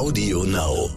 Audio 0.00 0.44
Now. 0.44 0.88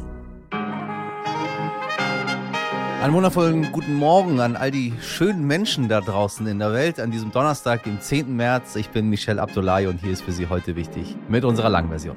Einen 3.01 3.13
wundervollen 3.13 3.69
guten 3.73 3.95
Morgen 3.95 4.39
an 4.39 4.55
all 4.55 4.71
die 4.71 4.93
schönen 5.01 5.45
Menschen 5.45 5.89
da 5.89 5.99
draußen 5.99 6.47
in 6.47 6.59
der 6.59 6.71
Welt 6.71 7.01
an 7.01 7.11
diesem 7.11 7.29
Donnerstag, 7.29 7.83
dem 7.83 7.99
10. 7.99 8.33
März. 8.33 8.77
Ich 8.77 8.91
bin 8.91 9.09
Michel 9.09 9.39
Abdullahi 9.39 9.87
und 9.87 9.99
hier 9.99 10.13
ist 10.13 10.21
für 10.21 10.31
Sie 10.31 10.47
heute 10.47 10.77
wichtig 10.77 11.17
mit 11.27 11.43
unserer 11.43 11.67
Langversion. 11.67 12.15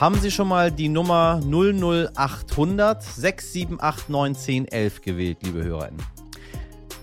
Haben 0.00 0.18
Sie 0.18 0.32
schon 0.32 0.48
mal 0.48 0.72
die 0.72 0.88
Nummer 0.88 1.40
00800 1.44 3.04
678 3.04 4.08
1911 4.08 5.00
gewählt, 5.00 5.38
liebe 5.42 5.62
HörerInnen? 5.62 6.13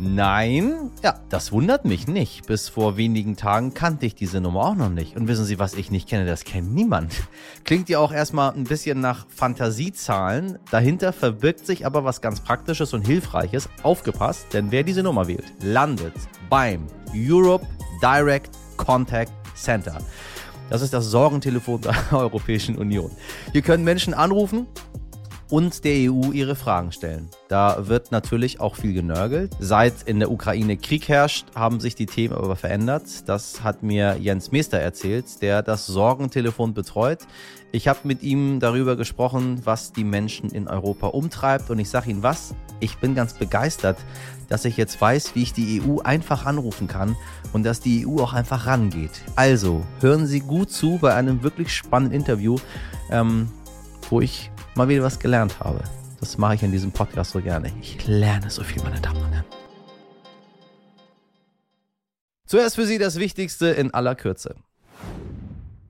Nein, 0.03 0.89
ja, 1.03 1.19
das 1.29 1.51
wundert 1.51 1.85
mich 1.85 2.07
nicht. 2.07 2.47
Bis 2.47 2.69
vor 2.69 2.97
wenigen 2.97 3.35
Tagen 3.35 3.75
kannte 3.75 4.07
ich 4.07 4.15
diese 4.15 4.41
Nummer 4.41 4.61
auch 4.61 4.73
noch 4.73 4.89
nicht. 4.89 5.15
Und 5.15 5.27
wissen 5.27 5.45
Sie, 5.45 5.59
was 5.59 5.75
ich 5.75 5.91
nicht 5.91 6.09
kenne, 6.09 6.25
das 6.25 6.43
kennt 6.43 6.73
niemand. 6.73 7.13
Klingt 7.65 7.87
ja 7.87 7.99
auch 7.99 8.11
erstmal 8.11 8.51
ein 8.51 8.63
bisschen 8.63 8.99
nach 8.99 9.27
Fantasiezahlen. 9.29 10.57
Dahinter 10.71 11.13
verbirgt 11.13 11.67
sich 11.67 11.85
aber 11.85 12.03
was 12.03 12.19
ganz 12.19 12.39
Praktisches 12.39 12.95
und 12.95 13.05
Hilfreiches. 13.05 13.69
Aufgepasst, 13.83 14.47
denn 14.53 14.71
wer 14.71 14.81
diese 14.81 15.03
Nummer 15.03 15.27
wählt, 15.27 15.45
landet 15.61 16.15
beim 16.49 16.87
Europe 17.15 17.67
Direct 18.01 18.49
Contact 18.77 19.31
Center. 19.53 19.99
Das 20.71 20.81
ist 20.81 20.93
das 20.93 21.05
Sorgentelefon 21.05 21.81
der 21.81 21.93
Europäischen 22.11 22.75
Union. 22.75 23.11
Hier 23.51 23.61
können 23.61 23.83
Menschen 23.83 24.15
anrufen 24.15 24.65
und 25.51 25.83
der 25.83 26.11
EU 26.11 26.31
ihre 26.31 26.55
Fragen 26.55 26.91
stellen. 26.91 27.29
Da 27.49 27.87
wird 27.87 28.11
natürlich 28.11 28.59
auch 28.61 28.75
viel 28.75 28.93
genörgelt. 28.93 29.51
Seit 29.59 30.03
in 30.05 30.19
der 30.19 30.31
Ukraine 30.31 30.77
Krieg 30.77 31.09
herrscht, 31.09 31.45
haben 31.53 31.79
sich 31.81 31.93
die 31.93 32.05
Themen 32.05 32.33
aber 32.33 32.55
verändert. 32.55 33.27
Das 33.27 33.61
hat 33.61 33.83
mir 33.83 34.17
Jens 34.17 34.51
Meester 34.51 34.79
erzählt, 34.79 35.41
der 35.41 35.61
das 35.61 35.85
Sorgentelefon 35.85 36.73
betreut. 36.73 37.19
Ich 37.73 37.89
habe 37.89 37.99
mit 38.03 38.23
ihm 38.23 38.59
darüber 38.61 38.95
gesprochen, 38.95 39.61
was 39.65 39.91
die 39.91 40.05
Menschen 40.05 40.49
in 40.49 40.67
Europa 40.69 41.07
umtreibt. 41.07 41.69
Und 41.69 41.79
ich 41.79 41.89
sage 41.89 42.09
Ihnen 42.09 42.23
was, 42.23 42.55
ich 42.79 42.97
bin 42.97 43.13
ganz 43.13 43.33
begeistert, 43.33 43.97
dass 44.47 44.65
ich 44.65 44.77
jetzt 44.77 44.99
weiß, 44.99 45.35
wie 45.35 45.43
ich 45.43 45.53
die 45.53 45.81
EU 45.81 45.99
einfach 45.99 46.45
anrufen 46.45 46.87
kann 46.87 47.15
und 47.53 47.63
dass 47.63 47.79
die 47.81 48.07
EU 48.07 48.21
auch 48.21 48.33
einfach 48.33 48.67
rangeht. 48.67 49.21
Also, 49.35 49.85
hören 49.99 50.27
Sie 50.27 50.39
gut 50.39 50.71
zu 50.71 50.97
bei 50.97 51.13
einem 51.13 51.43
wirklich 51.43 51.73
spannenden 51.73 52.19
Interview, 52.19 52.57
ähm, 53.09 53.49
wo 54.09 54.19
ich 54.19 54.50
mal 54.75 54.87
wieder 54.87 55.03
was 55.03 55.19
gelernt 55.19 55.59
habe. 55.59 55.83
Das 56.19 56.37
mache 56.37 56.55
ich 56.55 56.63
in 56.63 56.71
diesem 56.71 56.91
Podcast 56.91 57.31
so 57.31 57.41
gerne. 57.41 57.71
Ich 57.81 58.07
lerne 58.07 58.49
so 58.49 58.63
viel, 58.63 58.81
meine 58.83 59.01
Damen 59.01 59.23
und 59.23 59.31
Herren. 59.31 59.45
Zuerst 62.45 62.75
für 62.75 62.85
Sie 62.85 62.97
das 62.97 63.17
Wichtigste 63.17 63.67
in 63.67 63.93
aller 63.93 64.15
Kürze. 64.15 64.55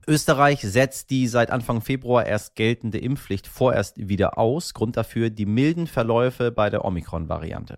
Österreich 0.08 0.60
setzt 0.62 1.10
die 1.10 1.28
seit 1.28 1.50
Anfang 1.50 1.80
Februar 1.80 2.26
erst 2.26 2.56
geltende 2.56 2.98
Impfpflicht 2.98 3.46
vorerst 3.46 4.08
wieder 4.08 4.36
aus. 4.36 4.74
Grund 4.74 4.96
dafür 4.96 5.30
die 5.30 5.46
milden 5.46 5.86
Verläufe 5.86 6.50
bei 6.50 6.70
der 6.70 6.84
Omikron-Variante. 6.84 7.76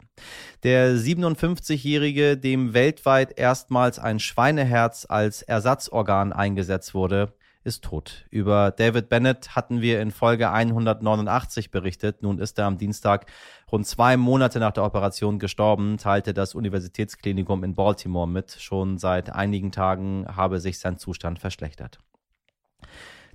Der 0.62 0.94
57-Jährige, 0.94 2.38
dem 2.38 2.72
weltweit 2.72 3.38
erstmals 3.38 3.98
ein 3.98 4.20
Schweineherz 4.20 5.06
als 5.08 5.42
Ersatzorgan 5.42 6.32
eingesetzt 6.32 6.94
wurde, 6.94 7.34
ist 7.64 7.82
tot. 7.82 8.26
Über 8.30 8.70
David 8.70 9.08
Bennett 9.08 9.56
hatten 9.56 9.80
wir 9.80 10.00
in 10.00 10.10
Folge 10.10 10.50
189 10.50 11.70
berichtet. 11.70 12.22
Nun 12.22 12.38
ist 12.38 12.58
er 12.58 12.66
am 12.66 12.78
Dienstag 12.78 13.26
rund 13.72 13.86
zwei 13.86 14.16
Monate 14.16 14.60
nach 14.60 14.72
der 14.72 14.84
Operation 14.84 15.38
gestorben, 15.38 15.96
teilte 15.96 16.34
das 16.34 16.54
Universitätsklinikum 16.54 17.64
in 17.64 17.74
Baltimore 17.74 18.28
mit. 18.28 18.52
Schon 18.52 18.98
seit 18.98 19.30
einigen 19.30 19.72
Tagen 19.72 20.26
habe 20.28 20.60
sich 20.60 20.78
sein 20.78 20.98
Zustand 20.98 21.38
verschlechtert. 21.38 21.98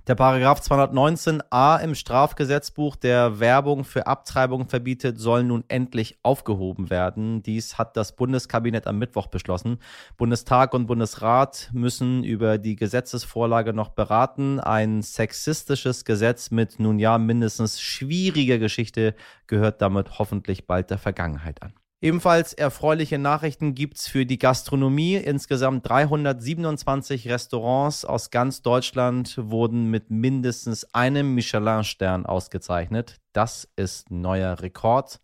Der 0.06 0.14
Paragraph 0.14 0.60
219a 0.60 1.80
im 1.82 1.94
Strafgesetzbuch, 1.94 2.96
der 2.96 3.38
Werbung 3.38 3.84
für 3.84 4.06
Abtreibung 4.06 4.66
verbietet, 4.66 5.20
soll 5.20 5.44
nun 5.44 5.62
endlich 5.68 6.18
aufgehoben 6.22 6.88
werden. 6.88 7.42
Dies 7.42 7.76
hat 7.76 7.96
das 7.98 8.16
Bundeskabinett 8.16 8.86
am 8.86 8.98
Mittwoch 8.98 9.26
beschlossen. 9.26 9.78
Bundestag 10.16 10.72
und 10.72 10.86
Bundesrat 10.86 11.70
müssen 11.74 12.24
über 12.24 12.56
die 12.56 12.76
Gesetzesvorlage 12.76 13.74
noch 13.74 13.90
beraten. 13.90 14.58
Ein 14.58 15.02
sexistisches 15.02 16.06
Gesetz 16.06 16.50
mit 16.50 16.80
nun 16.80 16.98
ja 16.98 17.18
mindestens 17.18 17.80
schwieriger 17.80 18.58
Geschichte 18.58 19.14
gehört 19.48 19.82
damit 19.82 20.18
hoffentlich 20.18 20.66
bald 20.66 20.90
der 20.90 20.98
Vergangenheit 20.98 21.62
an. 21.62 21.74
Ebenfalls 22.02 22.54
erfreuliche 22.54 23.18
Nachrichten 23.18 23.74
gibt's 23.74 24.08
für 24.08 24.24
die 24.24 24.38
Gastronomie. 24.38 25.16
Insgesamt 25.16 25.86
327 25.86 27.28
Restaurants 27.28 28.06
aus 28.06 28.30
ganz 28.30 28.62
Deutschland 28.62 29.36
wurden 29.36 29.90
mit 29.90 30.10
mindestens 30.10 30.94
einem 30.94 31.34
Michelin-Stern 31.34 32.24
ausgezeichnet. 32.24 33.20
Das 33.34 33.68
ist 33.76 34.10
neuer 34.10 34.60
Rekord. 34.62 35.20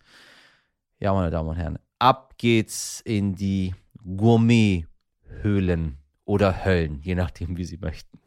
Ja, 1.00 1.14
meine 1.14 1.30
Damen 1.30 1.48
und 1.48 1.56
Herren, 1.56 1.78
ab 1.98 2.34
geht's 2.36 3.00
in 3.00 3.34
die 3.34 3.74
Gourmet-Höhlen 4.04 5.96
oder 6.26 6.62
Höllen, 6.66 7.00
je 7.00 7.14
nachdem, 7.14 7.56
wie 7.56 7.64
Sie 7.64 7.78
möchten. 7.78 8.18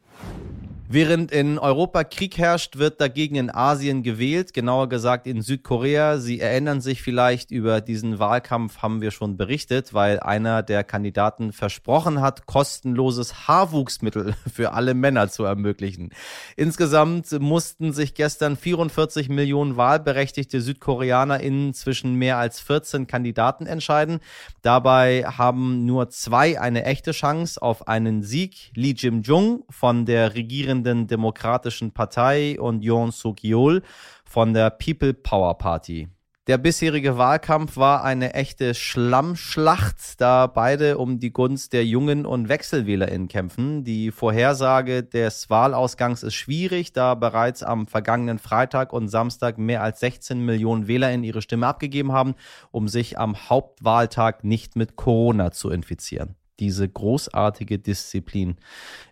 Während 0.92 1.30
in 1.30 1.60
Europa 1.60 2.02
Krieg 2.02 2.36
herrscht, 2.36 2.76
wird 2.76 3.00
dagegen 3.00 3.36
in 3.36 3.48
Asien 3.48 4.02
gewählt, 4.02 4.52
genauer 4.52 4.88
gesagt 4.88 5.28
in 5.28 5.40
Südkorea. 5.40 6.18
Sie 6.18 6.40
erinnern 6.40 6.80
sich 6.80 7.00
vielleicht, 7.00 7.52
über 7.52 7.80
diesen 7.80 8.18
Wahlkampf 8.18 8.78
haben 8.78 9.00
wir 9.00 9.12
schon 9.12 9.36
berichtet, 9.36 9.94
weil 9.94 10.18
einer 10.18 10.64
der 10.64 10.82
Kandidaten 10.82 11.52
versprochen 11.52 12.20
hat, 12.20 12.46
kostenloses 12.46 13.46
Haarwuchsmittel 13.46 14.34
für 14.52 14.72
alle 14.72 14.94
Männer 14.94 15.28
zu 15.28 15.44
ermöglichen. 15.44 16.10
Insgesamt 16.56 17.30
mussten 17.40 17.92
sich 17.92 18.14
gestern 18.14 18.56
44 18.56 19.28
Millionen 19.28 19.76
wahlberechtigte 19.76 20.60
SüdkoreanerInnen 20.60 21.72
zwischen 21.72 22.16
mehr 22.16 22.38
als 22.38 22.58
14 22.58 23.06
Kandidaten 23.06 23.66
entscheiden. 23.66 24.18
Dabei 24.62 25.22
haben 25.22 25.86
nur 25.86 26.08
zwei 26.08 26.60
eine 26.60 26.84
echte 26.84 27.12
Chance 27.12 27.62
auf 27.62 27.86
einen 27.86 28.24
Sieg. 28.24 28.72
Lee 28.74 28.94
Jim-jung 28.96 29.62
von 29.70 30.04
der 30.04 30.34
regierenden 30.34 30.79
regierenden 30.80 31.06
Demokratischen 31.06 31.92
Partei 31.92 32.58
und 32.58 32.82
Yoon 32.82 33.10
Suk-yeol 33.10 33.82
von 34.24 34.54
der 34.54 34.70
People 34.70 35.14
Power 35.14 35.56
Party. 35.58 36.08
Der 36.46 36.58
bisherige 36.58 37.16
Wahlkampf 37.16 37.76
war 37.76 38.02
eine 38.02 38.34
echte 38.34 38.74
Schlammschlacht, 38.74 40.20
da 40.20 40.46
beide 40.46 40.98
um 40.98 41.20
die 41.20 41.32
Gunst 41.32 41.72
der 41.72 41.84
Jungen 41.84 42.26
und 42.26 42.48
WechselwählerInnen 42.48 43.28
kämpfen. 43.28 43.84
Die 43.84 44.10
Vorhersage 44.10 45.04
des 45.04 45.50
Wahlausgangs 45.50 46.22
ist 46.22 46.34
schwierig, 46.34 46.92
da 46.92 47.14
bereits 47.14 47.62
am 47.62 47.86
vergangenen 47.86 48.38
Freitag 48.38 48.92
und 48.92 49.08
Samstag 49.08 49.58
mehr 49.58 49.82
als 49.82 50.00
16 50.00 50.44
Millionen 50.44 50.88
WählerInnen 50.88 51.24
ihre 51.24 51.42
Stimme 51.42 51.68
abgegeben 51.68 52.10
haben, 52.10 52.34
um 52.72 52.88
sich 52.88 53.18
am 53.18 53.36
Hauptwahltag 53.48 54.42
nicht 54.42 54.76
mit 54.76 54.96
Corona 54.96 55.52
zu 55.52 55.70
infizieren. 55.70 56.36
Diese 56.58 56.88
großartige 56.88 57.78
Disziplin 57.78 58.56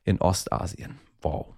in 0.02 0.20
Ostasien. 0.20 0.98
Wow. 1.22 1.57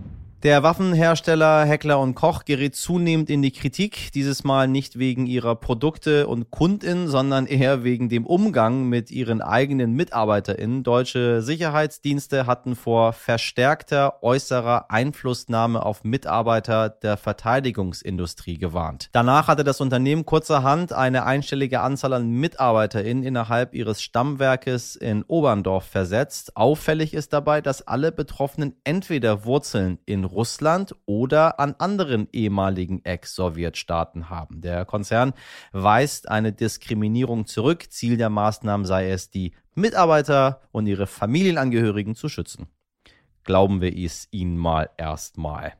Der 0.43 0.63
Waffenhersteller 0.63 1.65
Heckler 1.65 1.99
und 1.99 2.15
Koch 2.15 2.45
gerät 2.45 2.75
zunehmend 2.75 3.29
in 3.29 3.43
die 3.43 3.51
Kritik, 3.51 4.11
dieses 4.11 4.43
Mal 4.43 4.67
nicht 4.67 4.97
wegen 4.97 5.27
ihrer 5.27 5.53
Produkte 5.55 6.25
und 6.25 6.49
KundInnen, 6.49 7.07
sondern 7.07 7.45
eher 7.45 7.83
wegen 7.83 8.09
dem 8.09 8.25
Umgang 8.25 8.89
mit 8.89 9.11
ihren 9.11 9.43
eigenen 9.43 9.93
MitarbeiterInnen. 9.93 10.81
Deutsche 10.81 11.43
Sicherheitsdienste 11.43 12.47
hatten 12.47 12.75
vor 12.75 13.13
verstärkter 13.13 14.23
äußerer 14.23 14.89
Einflussnahme 14.89 15.85
auf 15.85 16.03
Mitarbeiter 16.03 16.89
der 16.89 17.17
Verteidigungsindustrie 17.17 18.57
gewarnt. 18.57 19.09
Danach 19.11 19.47
hatte 19.47 19.63
das 19.63 19.79
Unternehmen 19.79 20.25
kurzerhand 20.25 20.91
eine 20.91 21.23
einstellige 21.23 21.81
Anzahl 21.81 22.13
an 22.13 22.31
MitarbeiterInnen 22.31 23.23
innerhalb 23.23 23.75
ihres 23.75 24.01
Stammwerkes 24.01 24.95
in 24.95 25.21
Oberndorf 25.21 25.85
versetzt. 25.85 26.57
Auffällig 26.57 27.13
ist 27.13 27.31
dabei, 27.31 27.61
dass 27.61 27.87
alle 27.87 28.11
Betroffenen 28.11 28.73
entweder 28.83 29.45
Wurzeln 29.45 29.99
in 30.07 30.30
Russland 30.31 30.95
oder 31.05 31.59
an 31.59 31.75
anderen 31.77 32.27
ehemaligen 32.31 33.03
Ex-Sowjetstaaten 33.03 34.29
haben. 34.29 34.61
Der 34.61 34.85
Konzern 34.85 35.33
weist 35.71 36.29
eine 36.29 36.53
Diskriminierung 36.53 37.45
zurück. 37.45 37.91
Ziel 37.91 38.17
der 38.17 38.29
Maßnahmen 38.29 38.85
sei 38.85 39.09
es, 39.11 39.29
die 39.29 39.53
Mitarbeiter 39.75 40.61
und 40.71 40.87
ihre 40.87 41.07
Familienangehörigen 41.07 42.15
zu 42.15 42.29
schützen. 42.29 42.67
Glauben 43.43 43.81
wir 43.81 43.95
es 43.95 44.27
ihnen 44.31 44.57
mal 44.57 44.89
erstmal. 44.97 45.73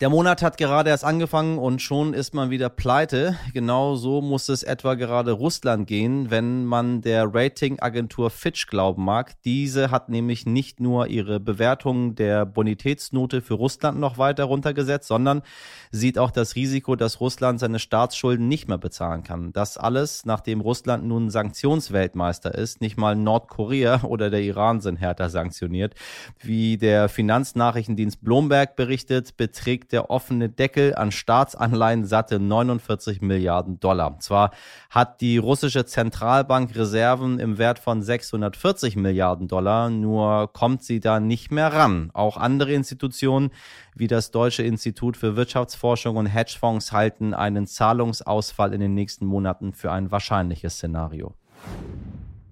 Der 0.00 0.08
Monat 0.08 0.40
hat 0.40 0.56
gerade 0.56 0.88
erst 0.88 1.04
angefangen 1.04 1.58
und 1.58 1.82
schon 1.82 2.14
ist 2.14 2.32
man 2.32 2.48
wieder 2.48 2.70
pleite. 2.70 3.36
Genau 3.52 3.96
so 3.96 4.22
muss 4.22 4.48
es 4.48 4.62
etwa 4.62 4.94
gerade 4.94 5.32
Russland 5.32 5.86
gehen, 5.86 6.30
wenn 6.30 6.64
man 6.64 7.02
der 7.02 7.28
Ratingagentur 7.30 8.30
Fitch 8.30 8.66
glauben 8.66 9.04
mag. 9.04 9.34
Diese 9.44 9.90
hat 9.90 10.08
nämlich 10.08 10.46
nicht 10.46 10.80
nur 10.80 11.08
ihre 11.08 11.38
Bewertung 11.38 12.14
der 12.14 12.46
Bonitätsnote 12.46 13.42
für 13.42 13.52
Russland 13.52 14.00
noch 14.00 14.16
weiter 14.16 14.44
runtergesetzt, 14.44 15.06
sondern 15.06 15.42
sieht 15.92 16.18
auch 16.18 16.30
das 16.30 16.54
Risiko, 16.54 16.94
dass 16.94 17.20
Russland 17.20 17.58
seine 17.58 17.80
Staatsschulden 17.80 18.46
nicht 18.46 18.68
mehr 18.68 18.78
bezahlen 18.78 19.24
kann. 19.24 19.52
Das 19.52 19.76
alles, 19.76 20.24
nachdem 20.24 20.60
Russland 20.60 21.04
nun 21.04 21.30
Sanktionsweltmeister 21.30 22.54
ist. 22.54 22.80
Nicht 22.80 22.96
mal 22.96 23.16
Nordkorea 23.16 24.02
oder 24.04 24.30
der 24.30 24.42
Iran 24.42 24.80
sind 24.80 24.96
härter 24.96 25.30
sanktioniert. 25.30 25.94
Wie 26.38 26.78
der 26.78 27.08
Finanznachrichtendienst 27.08 28.22
Bloomberg 28.22 28.76
berichtet, 28.76 29.36
beträgt 29.36 29.92
der 29.92 30.10
offene 30.10 30.48
Deckel 30.48 30.94
an 30.94 31.10
Staatsanleihen 31.10 32.04
satte 32.04 32.38
49 32.38 33.20
Milliarden 33.20 33.80
Dollar. 33.80 34.18
Zwar 34.20 34.52
hat 34.90 35.20
die 35.20 35.38
russische 35.38 35.84
Zentralbank 35.84 36.74
Reserven 36.76 37.40
im 37.40 37.58
Wert 37.58 37.80
von 37.80 38.02
640 38.02 38.94
Milliarden 38.96 39.48
Dollar, 39.48 39.90
nur 39.90 40.52
kommt 40.52 40.84
sie 40.84 41.00
da 41.00 41.18
nicht 41.18 41.50
mehr 41.50 41.72
ran. 41.72 42.10
Auch 42.12 42.36
andere 42.36 42.72
Institutionen 42.72 43.50
wie 43.94 44.06
das 44.06 44.30
Deutsche 44.30 44.62
Institut 44.62 45.16
für 45.16 45.36
Wirtschaftsforschung 45.80 46.16
und 46.16 46.26
Hedgefonds 46.26 46.92
halten 46.92 47.32
einen 47.32 47.66
Zahlungsausfall 47.66 48.74
in 48.74 48.80
den 48.80 48.92
nächsten 48.92 49.24
Monaten 49.24 49.72
für 49.72 49.90
ein 49.90 50.10
wahrscheinliches 50.10 50.74
Szenario. 50.74 51.32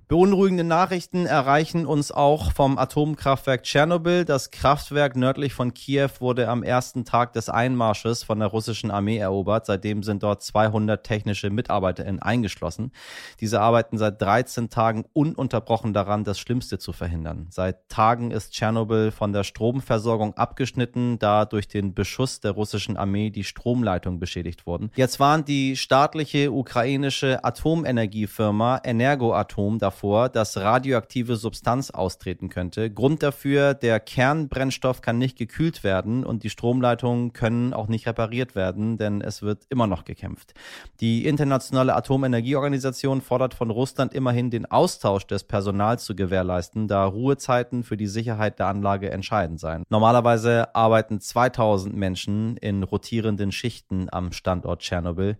Beunruhigende 0.08 0.64
Nachrichten 0.64 1.26
erreichen 1.26 1.84
uns 1.84 2.10
auch 2.10 2.52
vom 2.52 2.78
Atomkraftwerk 2.78 3.62
Tschernobyl. 3.62 4.24
Das 4.24 4.50
Kraftwerk 4.50 5.16
nördlich 5.16 5.52
von 5.52 5.74
Kiew 5.74 6.08
wurde 6.20 6.48
am 6.48 6.62
ersten 6.62 7.04
Tag 7.04 7.34
des 7.34 7.50
Einmarsches 7.50 8.22
von 8.22 8.38
der 8.38 8.48
russischen 8.48 8.90
Armee 8.90 9.18
erobert. 9.18 9.66
Seitdem 9.66 10.02
sind 10.02 10.22
dort 10.22 10.42
200 10.42 11.04
technische 11.04 11.50
MitarbeiterInnen 11.50 12.22
eingeschlossen. 12.22 12.92
Diese 13.40 13.60
arbeiten 13.60 13.98
seit 13.98 14.22
13 14.22 14.70
Tagen 14.70 15.04
ununterbrochen 15.12 15.92
daran, 15.92 16.24
das 16.24 16.38
Schlimmste 16.38 16.78
zu 16.78 16.94
verhindern. 16.94 17.48
Seit 17.50 17.90
Tagen 17.90 18.30
ist 18.30 18.54
Tschernobyl 18.54 19.10
von 19.10 19.34
der 19.34 19.44
Stromversorgung 19.44 20.32
abgeschnitten, 20.38 21.18
da 21.18 21.44
durch 21.44 21.68
den 21.68 21.92
Beschuss 21.92 22.40
der 22.40 22.52
russischen 22.52 22.96
Armee 22.96 23.28
die 23.28 23.44
Stromleitung 23.44 24.20
beschädigt 24.20 24.64
wurden. 24.66 24.90
Jetzt 24.96 25.20
warnt 25.20 25.48
die 25.48 25.76
staatliche 25.76 26.50
ukrainische 26.50 27.44
Atomenergiefirma 27.44 28.80
Energoatom 28.84 29.78
davor, 29.78 29.97
davor, 29.98 30.28
dass 30.28 30.56
radioaktive 30.56 31.34
Substanz 31.34 31.90
austreten 31.90 32.48
könnte. 32.50 32.88
Grund 32.88 33.24
dafür, 33.24 33.74
der 33.74 33.98
Kernbrennstoff 33.98 35.00
kann 35.00 35.18
nicht 35.18 35.36
gekühlt 35.36 35.82
werden 35.82 36.24
und 36.24 36.44
die 36.44 36.50
Stromleitungen 36.50 37.32
können 37.32 37.74
auch 37.74 37.88
nicht 37.88 38.06
repariert 38.06 38.54
werden, 38.54 38.96
denn 38.96 39.20
es 39.20 39.42
wird 39.42 39.64
immer 39.70 39.88
noch 39.88 40.04
gekämpft. 40.04 40.54
Die 41.00 41.26
Internationale 41.26 41.96
Atomenergieorganisation 41.96 43.20
fordert 43.20 43.54
von 43.54 43.70
Russland 43.70 44.14
immerhin 44.14 44.50
den 44.50 44.66
Austausch 44.66 45.26
des 45.26 45.42
Personals 45.42 46.04
zu 46.04 46.14
gewährleisten, 46.14 46.86
da 46.86 47.04
Ruhezeiten 47.04 47.82
für 47.82 47.96
die 47.96 48.06
Sicherheit 48.06 48.60
der 48.60 48.68
Anlage 48.68 49.10
entscheidend 49.10 49.58
seien. 49.58 49.82
Normalerweise 49.90 50.76
arbeiten 50.76 51.20
2000 51.20 51.96
Menschen 51.96 52.56
in 52.58 52.84
rotierenden 52.84 53.50
Schichten 53.50 54.06
am 54.12 54.30
Standort 54.30 54.80
Tschernobyl 54.82 55.38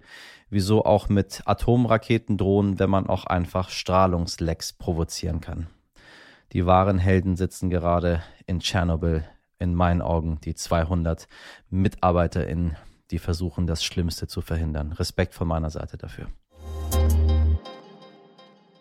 wieso 0.51 0.85
auch 0.85 1.09
mit 1.09 1.43
Atomraketen 1.45 2.37
drohen, 2.37 2.79
wenn 2.79 2.91
man 2.91 3.07
auch 3.07 3.25
einfach 3.25 3.71
Strahlungslecks 3.71 4.73
provozieren 4.73 5.41
kann. 5.41 5.69
Die 6.53 6.65
wahren 6.65 6.99
Helden 6.99 7.37
sitzen 7.37 7.69
gerade 7.69 8.23
in 8.47 8.61
Tschernobyl, 8.61 9.25
in 9.59 9.75
meinen 9.75 10.01
Augen 10.01 10.41
die 10.43 10.55
200 10.55 11.29
MitarbeiterInnen, 11.69 12.77
die 13.11 13.19
versuchen, 13.19 13.67
das 13.67 13.85
Schlimmste 13.85 14.27
zu 14.27 14.41
verhindern. 14.41 14.93
Respekt 14.93 15.35
von 15.35 15.49
meiner 15.49 15.71
Seite 15.71 15.99
dafür. 15.99 16.29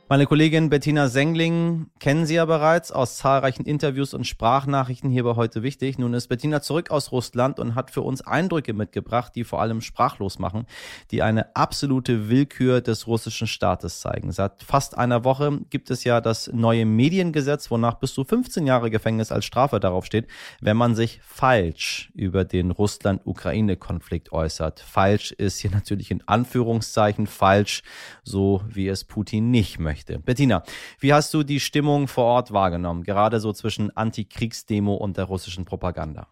Meine 0.09 0.25
Kollegin 0.25 0.69
Bettina 0.69 1.09
Sengling 1.09 1.87
kennen 1.99 2.25
Sie 2.25 2.35
ja 2.35 2.45
bereits 2.45 2.93
aus 2.93 3.17
zahlreichen 3.17 3.65
Interviews 3.65 4.13
und 4.13 4.25
Sprachnachrichten 4.25 5.09
hier 5.09 5.25
bei 5.25 5.35
heute 5.35 5.63
wichtig. 5.63 5.97
Nun 5.99 6.13
ist 6.13 6.29
Bettina 6.29 6.61
zurück 6.61 6.91
aus 6.91 7.11
Russland 7.11 7.59
und 7.59 7.75
hat 7.75 7.91
für 7.91 8.03
uns 8.03 8.25
Eindrücke 8.25 8.71
mitgebracht, 8.71 9.33
die 9.35 9.43
vor 9.43 9.59
allem 9.59 9.81
sprachlos 9.81 10.39
machen, 10.39 10.65
die 11.11 11.23
eine 11.23 11.53
absolute 11.57 12.29
Willkür 12.29 12.79
des 12.79 13.05
russischen 13.05 13.47
Staates 13.47 13.99
zeigen. 13.99 14.31
Seit 14.31 14.63
fast 14.63 14.97
einer 14.97 15.25
Woche 15.25 15.59
gibt 15.71 15.91
es 15.91 16.05
ja 16.05 16.21
das 16.21 16.49
neue 16.53 16.85
Mediengesetz, 16.85 17.69
wonach 17.69 17.95
bis 17.95 18.13
zu 18.13 18.23
15 18.23 18.65
Jahre 18.65 18.89
Gefängnis 18.89 19.33
als 19.33 19.43
Strafe 19.43 19.81
darauf 19.81 20.05
steht, 20.05 20.27
wenn 20.61 20.77
man 20.77 20.95
sich 20.95 21.19
falsch 21.21 22.13
über 22.15 22.45
den 22.45 22.71
Russland-Ukraine-Konflikt 22.71 24.31
äußert. 24.31 24.79
Falsch 24.79 25.33
ist 25.33 25.59
hier 25.59 25.71
natürlich 25.71 26.11
in 26.11 26.25
Anführungszeichen 26.29 27.27
falsch, 27.27 27.83
so 28.23 28.61
wie 28.69 28.87
es 28.87 29.03
Putin 29.03 29.51
nicht 29.51 29.79
möchte 29.79 29.96
möchte. 29.97 30.19
Bettina, 30.19 30.63
wie 30.99 31.13
hast 31.13 31.33
du 31.33 31.43
die 31.43 31.59
Stimmung 31.59 32.07
vor 32.07 32.25
Ort 32.25 32.51
wahrgenommen, 32.51 33.03
gerade 33.03 33.39
so 33.39 33.53
zwischen 33.53 33.95
Antikriegsdemo 33.95 34.93
und 34.93 35.17
der 35.17 35.25
russischen 35.25 35.65
Propaganda? 35.65 36.27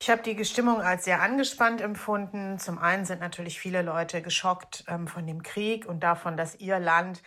Ich 0.00 0.10
habe 0.10 0.22
die 0.22 0.44
Stimmung 0.44 0.80
als 0.80 1.04
sehr 1.04 1.22
angespannt 1.22 1.80
empfunden. 1.80 2.58
Zum 2.58 2.78
einen 2.78 3.04
sind 3.04 3.20
natürlich 3.20 3.60
viele 3.60 3.82
Leute 3.82 4.20
geschockt 4.20 4.84
ähm, 4.88 5.06
von 5.06 5.26
dem 5.26 5.44
Krieg 5.44 5.86
und 5.86 6.02
davon, 6.02 6.36
dass 6.36 6.58
ihr 6.58 6.80
Land 6.80 7.22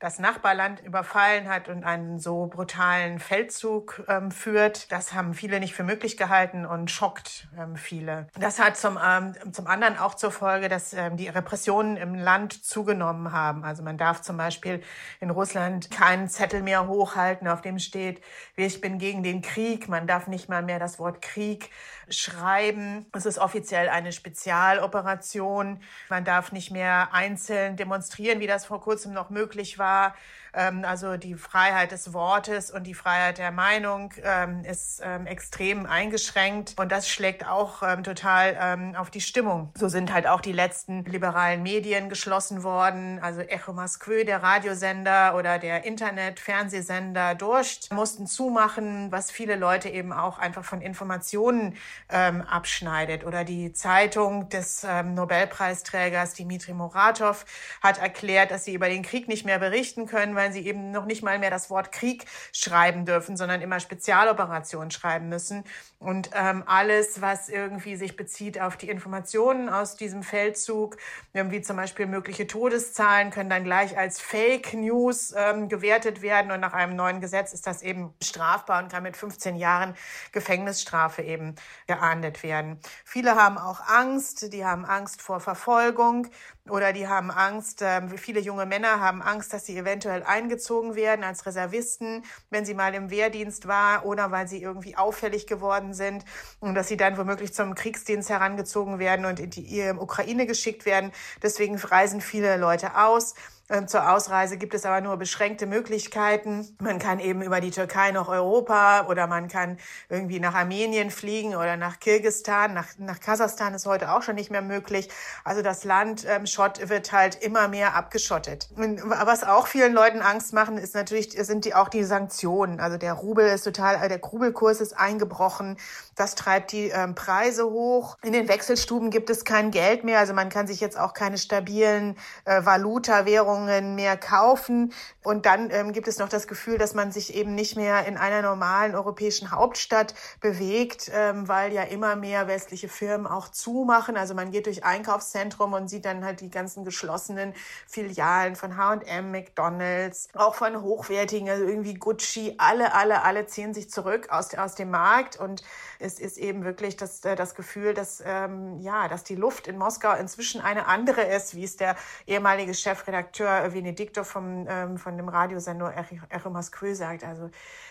das 0.00 0.20
Nachbarland 0.20 0.80
überfallen 0.80 1.48
hat 1.48 1.68
und 1.68 1.82
einen 1.82 2.20
so 2.20 2.46
brutalen 2.46 3.18
Feldzug 3.18 4.04
ähm, 4.08 4.30
führt. 4.30 4.92
Das 4.92 5.12
haben 5.12 5.34
viele 5.34 5.58
nicht 5.58 5.74
für 5.74 5.82
möglich 5.82 6.16
gehalten 6.16 6.66
und 6.66 6.90
schockt 6.90 7.48
ähm, 7.58 7.76
viele. 7.76 8.28
Das 8.38 8.60
hat 8.60 8.76
zum, 8.76 8.98
ähm, 9.04 9.34
zum 9.52 9.66
anderen 9.66 9.98
auch 9.98 10.14
zur 10.14 10.30
Folge, 10.30 10.68
dass 10.68 10.92
ähm, 10.92 11.16
die 11.16 11.28
Repressionen 11.28 11.96
im 11.96 12.14
Land 12.14 12.64
zugenommen 12.64 13.32
haben. 13.32 13.64
Also 13.64 13.82
man 13.82 13.98
darf 13.98 14.22
zum 14.22 14.36
Beispiel 14.36 14.82
in 15.20 15.30
Russland 15.30 15.90
keinen 15.90 16.28
Zettel 16.28 16.62
mehr 16.62 16.86
hochhalten, 16.86 17.48
auf 17.48 17.60
dem 17.60 17.78
steht, 17.78 18.22
ich 18.54 18.80
bin 18.80 18.98
gegen 18.98 19.22
den 19.22 19.42
Krieg. 19.42 19.88
Man 19.88 20.06
darf 20.06 20.28
nicht 20.28 20.48
mal 20.48 20.62
mehr 20.62 20.78
das 20.78 20.98
Wort 20.98 21.22
Krieg 21.22 21.70
schreiben. 22.08 23.06
Es 23.12 23.26
ist 23.26 23.38
offiziell 23.38 23.88
eine 23.88 24.12
Spezialoperation. 24.12 25.80
Man 26.08 26.24
darf 26.24 26.52
nicht 26.52 26.70
mehr 26.70 27.08
einzeln 27.12 27.76
demonstrieren, 27.76 28.40
wie 28.40 28.46
das 28.46 28.66
vor 28.66 28.80
kurzem 28.80 29.12
noch 29.12 29.30
möglich 29.30 29.78
war. 29.78 29.87
uh, 29.88 30.10
Ähm, 30.58 30.84
also 30.84 31.16
die 31.16 31.34
Freiheit 31.34 31.92
des 31.92 32.12
Wortes 32.12 32.70
und 32.70 32.84
die 32.84 32.94
Freiheit 32.94 33.38
der 33.38 33.52
Meinung 33.52 34.12
ähm, 34.24 34.64
ist 34.64 35.00
ähm, 35.04 35.26
extrem 35.26 35.86
eingeschränkt 35.86 36.74
und 36.76 36.90
das 36.90 37.08
schlägt 37.08 37.46
auch 37.46 37.82
ähm, 37.82 38.02
total 38.02 38.56
ähm, 38.60 38.96
auf 38.96 39.10
die 39.10 39.20
Stimmung. 39.20 39.70
So 39.76 39.88
sind 39.88 40.12
halt 40.12 40.26
auch 40.26 40.40
die 40.40 40.52
letzten 40.52 41.04
liberalen 41.04 41.62
Medien 41.62 42.08
geschlossen 42.08 42.64
worden. 42.64 43.20
Also 43.22 43.40
Echo 43.40 43.72
Moskwe, 43.72 44.24
der 44.24 44.42
Radiosender 44.42 45.36
oder 45.36 45.58
der 45.60 45.84
Internet-Fernsehsender 45.84 47.36
Durst 47.36 47.92
mussten 47.92 48.26
zumachen, 48.26 49.12
was 49.12 49.30
viele 49.30 49.54
Leute 49.54 49.88
eben 49.88 50.12
auch 50.12 50.40
einfach 50.40 50.64
von 50.64 50.80
Informationen 50.80 51.76
ähm, 52.08 52.42
abschneidet. 52.42 53.24
Oder 53.24 53.44
die 53.44 53.72
Zeitung 53.72 54.48
des 54.48 54.84
Nobelpreisträgers 55.04 56.34
Dimitri 56.34 56.72
Muratov 56.72 57.44
hat 57.82 57.98
erklärt, 57.98 58.50
dass 58.50 58.64
sie 58.64 58.74
über 58.74 58.88
den 58.88 59.02
Krieg 59.02 59.28
nicht 59.28 59.44
mehr 59.44 59.58
berichten 59.58 60.06
können, 60.06 60.34
weil 60.34 60.47
sie 60.52 60.66
eben 60.66 60.90
noch 60.90 61.04
nicht 61.04 61.22
mal 61.22 61.38
mehr 61.38 61.50
das 61.50 61.70
Wort 61.70 61.92
Krieg 61.92 62.26
schreiben 62.52 63.04
dürfen, 63.04 63.36
sondern 63.36 63.60
immer 63.60 63.80
Spezialoperationen 63.80 64.90
schreiben 64.90 65.28
müssen. 65.28 65.64
Und 65.98 66.30
ähm, 66.34 66.62
alles, 66.66 67.20
was 67.20 67.48
irgendwie 67.48 67.96
sich 67.96 68.16
bezieht 68.16 68.60
auf 68.60 68.76
die 68.76 68.88
Informationen 68.88 69.68
aus 69.68 69.96
diesem 69.96 70.22
Feldzug, 70.22 70.96
wie 71.32 71.60
zum 71.60 71.76
Beispiel 71.76 72.06
mögliche 72.06 72.46
Todeszahlen, 72.46 73.30
können 73.30 73.50
dann 73.50 73.64
gleich 73.64 73.98
als 73.98 74.20
Fake 74.20 74.74
News 74.74 75.34
ähm, 75.36 75.68
gewertet 75.68 76.22
werden. 76.22 76.52
Und 76.52 76.60
nach 76.60 76.72
einem 76.72 76.94
neuen 76.94 77.20
Gesetz 77.20 77.52
ist 77.52 77.66
das 77.66 77.82
eben 77.82 78.14
strafbar 78.22 78.82
und 78.82 78.92
kann 78.92 79.02
mit 79.02 79.16
15 79.16 79.56
Jahren 79.56 79.94
Gefängnisstrafe 80.32 81.22
eben 81.22 81.56
geahndet 81.86 82.42
werden. 82.42 82.78
Viele 83.04 83.34
haben 83.34 83.58
auch 83.58 83.80
Angst, 83.80 84.52
die 84.52 84.64
haben 84.64 84.84
Angst 84.84 85.20
vor 85.20 85.40
Verfolgung 85.40 86.28
oder 86.68 86.92
die 86.92 87.08
haben 87.08 87.30
Angst, 87.30 87.82
äh, 87.82 88.06
viele 88.16 88.40
junge 88.40 88.66
Männer 88.66 89.00
haben 89.00 89.22
Angst, 89.22 89.52
dass 89.52 89.66
sie 89.66 89.76
eventuell 89.76 90.22
eingezogen 90.38 90.94
werden 90.94 91.24
als 91.24 91.46
Reservisten, 91.46 92.24
wenn 92.50 92.64
sie 92.64 92.74
mal 92.74 92.94
im 92.94 93.10
Wehrdienst 93.10 93.66
war 93.66 94.06
oder 94.06 94.30
weil 94.30 94.46
sie 94.46 94.62
irgendwie 94.62 94.96
auffällig 94.96 95.46
geworden 95.46 95.94
sind 95.94 96.24
und 96.60 96.74
dass 96.74 96.88
sie 96.88 96.96
dann 96.96 97.18
womöglich 97.18 97.52
zum 97.52 97.74
Kriegsdienst 97.74 98.30
herangezogen 98.30 98.98
werden 98.98 99.24
und 99.26 99.40
in 99.40 99.50
die 99.50 99.92
Ukraine 99.98 100.46
geschickt 100.46 100.86
werden. 100.86 101.12
Deswegen 101.42 101.76
reisen 101.76 102.20
viele 102.20 102.56
Leute 102.56 102.96
aus. 102.96 103.34
Ähm, 103.70 103.86
zur 103.86 104.10
Ausreise 104.10 104.56
gibt 104.56 104.72
es 104.72 104.86
aber 104.86 105.02
nur 105.02 105.18
beschränkte 105.18 105.66
Möglichkeiten. 105.66 106.74
Man 106.80 106.98
kann 106.98 107.18
eben 107.20 107.42
über 107.42 107.60
die 107.60 107.70
Türkei 107.70 108.12
nach 108.12 108.28
Europa 108.28 109.06
oder 109.08 109.26
man 109.26 109.48
kann 109.48 109.76
irgendwie 110.08 110.40
nach 110.40 110.54
Armenien 110.54 111.10
fliegen 111.10 111.54
oder 111.54 111.76
nach 111.76 112.00
Kirgistan. 112.00 112.72
Nach, 112.72 112.86
nach 112.96 113.20
Kasachstan 113.20 113.74
ist 113.74 113.84
heute 113.84 114.10
auch 114.12 114.22
schon 114.22 114.36
nicht 114.36 114.50
mehr 114.50 114.62
möglich. 114.62 115.10
Also 115.44 115.60
das 115.60 115.84
Land 115.84 116.24
ähm, 116.26 116.46
Schott 116.46 116.88
wird 116.88 117.12
halt 117.12 117.42
immer 117.42 117.68
mehr 117.68 117.94
abgeschottet. 117.94 118.70
Und 118.74 119.02
was 119.04 119.44
auch 119.44 119.66
vielen 119.66 119.92
Leuten 119.92 120.22
Angst 120.22 120.54
machen, 120.54 120.78
ist 120.78 120.94
natürlich, 120.94 121.32
sind 121.32 121.66
die 121.66 121.74
auch 121.74 121.90
die 121.90 122.04
Sanktionen. 122.04 122.80
Also 122.80 122.96
der 122.96 123.12
Rubel 123.12 123.48
ist 123.48 123.64
total, 123.64 124.08
der 124.08 124.20
Rubelkurs 124.20 124.80
ist 124.80 124.98
eingebrochen. 124.98 125.76
Das 126.16 126.34
treibt 126.34 126.72
die 126.72 126.88
ähm, 126.88 127.14
Preise 127.14 127.66
hoch. 127.66 128.16
In 128.22 128.32
den 128.32 128.48
Wechselstuben 128.48 129.10
gibt 129.10 129.28
es 129.28 129.44
kein 129.44 129.70
Geld 129.70 130.04
mehr. 130.04 130.20
Also 130.20 130.32
man 130.32 130.48
kann 130.48 130.66
sich 130.66 130.80
jetzt 130.80 130.98
auch 130.98 131.12
keine 131.12 131.36
stabilen 131.36 132.16
äh, 132.46 132.64
Valuta-Währungen 132.64 133.57
mehr 133.66 134.16
kaufen. 134.16 134.92
Und 135.22 135.46
dann 135.46 135.70
ähm, 135.70 135.92
gibt 135.92 136.08
es 136.08 136.18
noch 136.18 136.28
das 136.28 136.46
Gefühl, 136.46 136.78
dass 136.78 136.94
man 136.94 137.12
sich 137.12 137.34
eben 137.34 137.54
nicht 137.54 137.76
mehr 137.76 138.06
in 138.06 138.16
einer 138.16 138.42
normalen 138.42 138.94
europäischen 138.94 139.50
Hauptstadt 139.50 140.14
bewegt, 140.40 141.10
ähm, 141.14 141.48
weil 141.48 141.72
ja 141.72 141.82
immer 141.82 142.16
mehr 142.16 142.48
westliche 142.48 142.88
Firmen 142.88 143.26
auch 143.26 143.48
zumachen. 143.48 144.16
Also 144.16 144.34
man 144.34 144.50
geht 144.50 144.66
durch 144.66 144.84
Einkaufszentrum 144.84 145.72
und 145.72 145.88
sieht 145.88 146.04
dann 146.04 146.24
halt 146.24 146.40
die 146.40 146.50
ganzen 146.50 146.84
geschlossenen 146.84 147.54
Filialen 147.86 148.56
von 148.56 148.76
H&M, 148.76 149.30
McDonald's, 149.30 150.28
auch 150.34 150.54
von 150.54 150.80
hochwertigen, 150.82 151.48
also 151.48 151.64
irgendwie 151.64 151.94
Gucci. 151.94 152.54
Alle, 152.58 152.94
alle, 152.94 153.22
alle 153.22 153.46
ziehen 153.46 153.74
sich 153.74 153.90
zurück 153.90 154.28
aus, 154.30 154.54
aus 154.54 154.74
dem 154.74 154.90
Markt 154.90 155.38
und 155.38 155.62
es 155.98 156.18
ist 156.20 156.38
eben 156.38 156.64
wirklich 156.64 156.96
das, 156.96 157.24
äh, 157.24 157.36
das 157.36 157.54
Gefühl, 157.54 157.94
dass, 157.94 158.22
ähm, 158.24 158.80
ja, 158.80 159.08
dass 159.08 159.24
die 159.24 159.34
Luft 159.34 159.66
in 159.66 159.78
Moskau 159.78 160.14
inzwischen 160.14 160.60
eine 160.60 160.86
andere 160.86 161.22
ist, 161.22 161.54
wie 161.54 161.64
es 161.64 161.76
der 161.76 161.96
ehemalige 162.26 162.74
Chefredakteur 162.74 163.47
Venedikto 163.72 164.24
vom, 164.24 164.66
ähm, 164.68 164.98
von 164.98 165.16
dem 165.16 165.28
Radiosender 165.28 165.94
Echo 166.28 166.50
Moskwe 166.50 166.94
sagt. 166.94 167.24
Also 167.24 167.50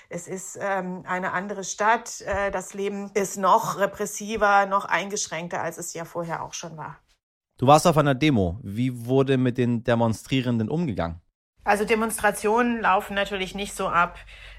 es 0.09 0.27
ist 0.27 0.57
ähm, 0.61 1.03
eine 1.05 1.33
andere 1.33 1.63
Stadt. 1.63 2.21
Äh, 2.21 2.51
das 2.51 2.73
Leben 2.73 3.11
ist 3.13 3.37
noch 3.37 3.79
repressiver, 3.79 4.65
noch 4.65 4.85
eingeschränkter, 4.85 5.61
als 5.61 5.77
es 5.77 5.93
ja 5.93 6.05
vorher 6.05 6.43
auch 6.43 6.53
schon 6.53 6.77
war. 6.77 6.97
Du 7.57 7.67
warst 7.67 7.87
auf 7.87 7.97
einer 7.97 8.15
Demo. 8.15 8.59
Wie 8.61 9.05
wurde 9.05 9.37
mit 9.37 9.57
den 9.57 9.83
Demonstrierenden 9.83 10.69
umgegangen? 10.69 11.21
Also 11.67 11.83
Demonstrationen 11.83 12.79
laufen 12.79 13.13
natürlich 13.13 13.53
nicht 13.53 13.75
so 13.75 13.89
ab, 13.89 14.17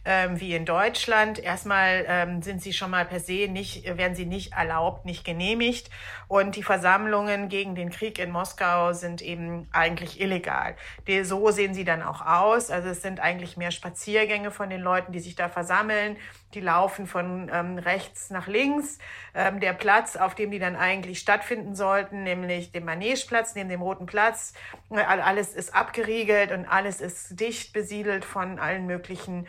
ähm, 0.09 0.41
wie 0.41 0.55
in 0.55 0.65
Deutschland. 0.65 1.39
Erstmal 1.39 2.07
ähm, 2.09 2.41
sind 2.41 2.63
sie 2.63 2.73
schon 2.73 2.91
mal 2.91 3.05
per 3.05 3.21
se 3.21 3.47
nicht, 3.47 3.85
werden 3.99 4.15
sie 4.15 4.25
nicht 4.25 4.55
erlaubt, 4.55 5.05
nicht 5.05 5.23
genehmigt. 5.23 5.91
Und 6.29 6.57
die 6.57 6.63
Versammlungen 6.63 7.51
gegen 7.51 7.75
den 7.75 7.91
Krieg 7.91 8.19
in 8.19 8.31
Moskau 8.31 8.95
sind 8.95 9.21
eben 9.21 9.69
eigentlich 9.71 10.19
illegal. 10.19 10.77
Die, 11.07 11.25
so 11.25 11.51
sehen 11.51 11.75
sie 11.75 11.85
dann 11.85 12.03
auch 12.03 12.25
aus. 12.25 12.71
Also 12.71 12.89
es 12.89 13.03
sind 13.03 13.21
eigentlich 13.21 13.59
mehr 13.59 13.71
Spaziergänge 13.71 14.51
von 14.51 14.71
den 14.71 14.81
Leuten, 14.81 15.13
die 15.13 15.21
sich 15.21 15.37
da 15.37 15.51
versammeln. 15.51 16.17
Die 16.55 16.61
laufen 16.61 17.07
von 17.07 17.51
ähm, 17.53 17.77
rechts 17.77 18.31
nach 18.31 18.47
links. 18.47 18.99
Ähm, 19.35 19.61
der 19.61 19.75
Platz, 19.75 20.17
auf 20.17 20.35
dem 20.35 20.51
die 20.51 20.59
dann 20.59 20.77
eigentlich 20.77 21.19
stattfinden 21.19 21.77
sollten, 21.77 22.23
nämlich 22.23 22.73
dem 22.73 22.87
Manegeplatz, 22.87 23.55
neben 23.55 23.69
dem 23.69 23.83
Roten 23.83 24.07
Platz, 24.07 24.55
äh, 24.91 25.01
alles 25.01 25.53
ist 25.53 25.75
abgeriegelt 25.75 26.51
und 26.51 26.65
alles 26.65 27.03
ist 27.03 27.39
dicht 27.39 27.75
besiedelt 27.75 28.25
von 28.25 28.59
allen 28.59 28.87
möglichen 28.87 29.47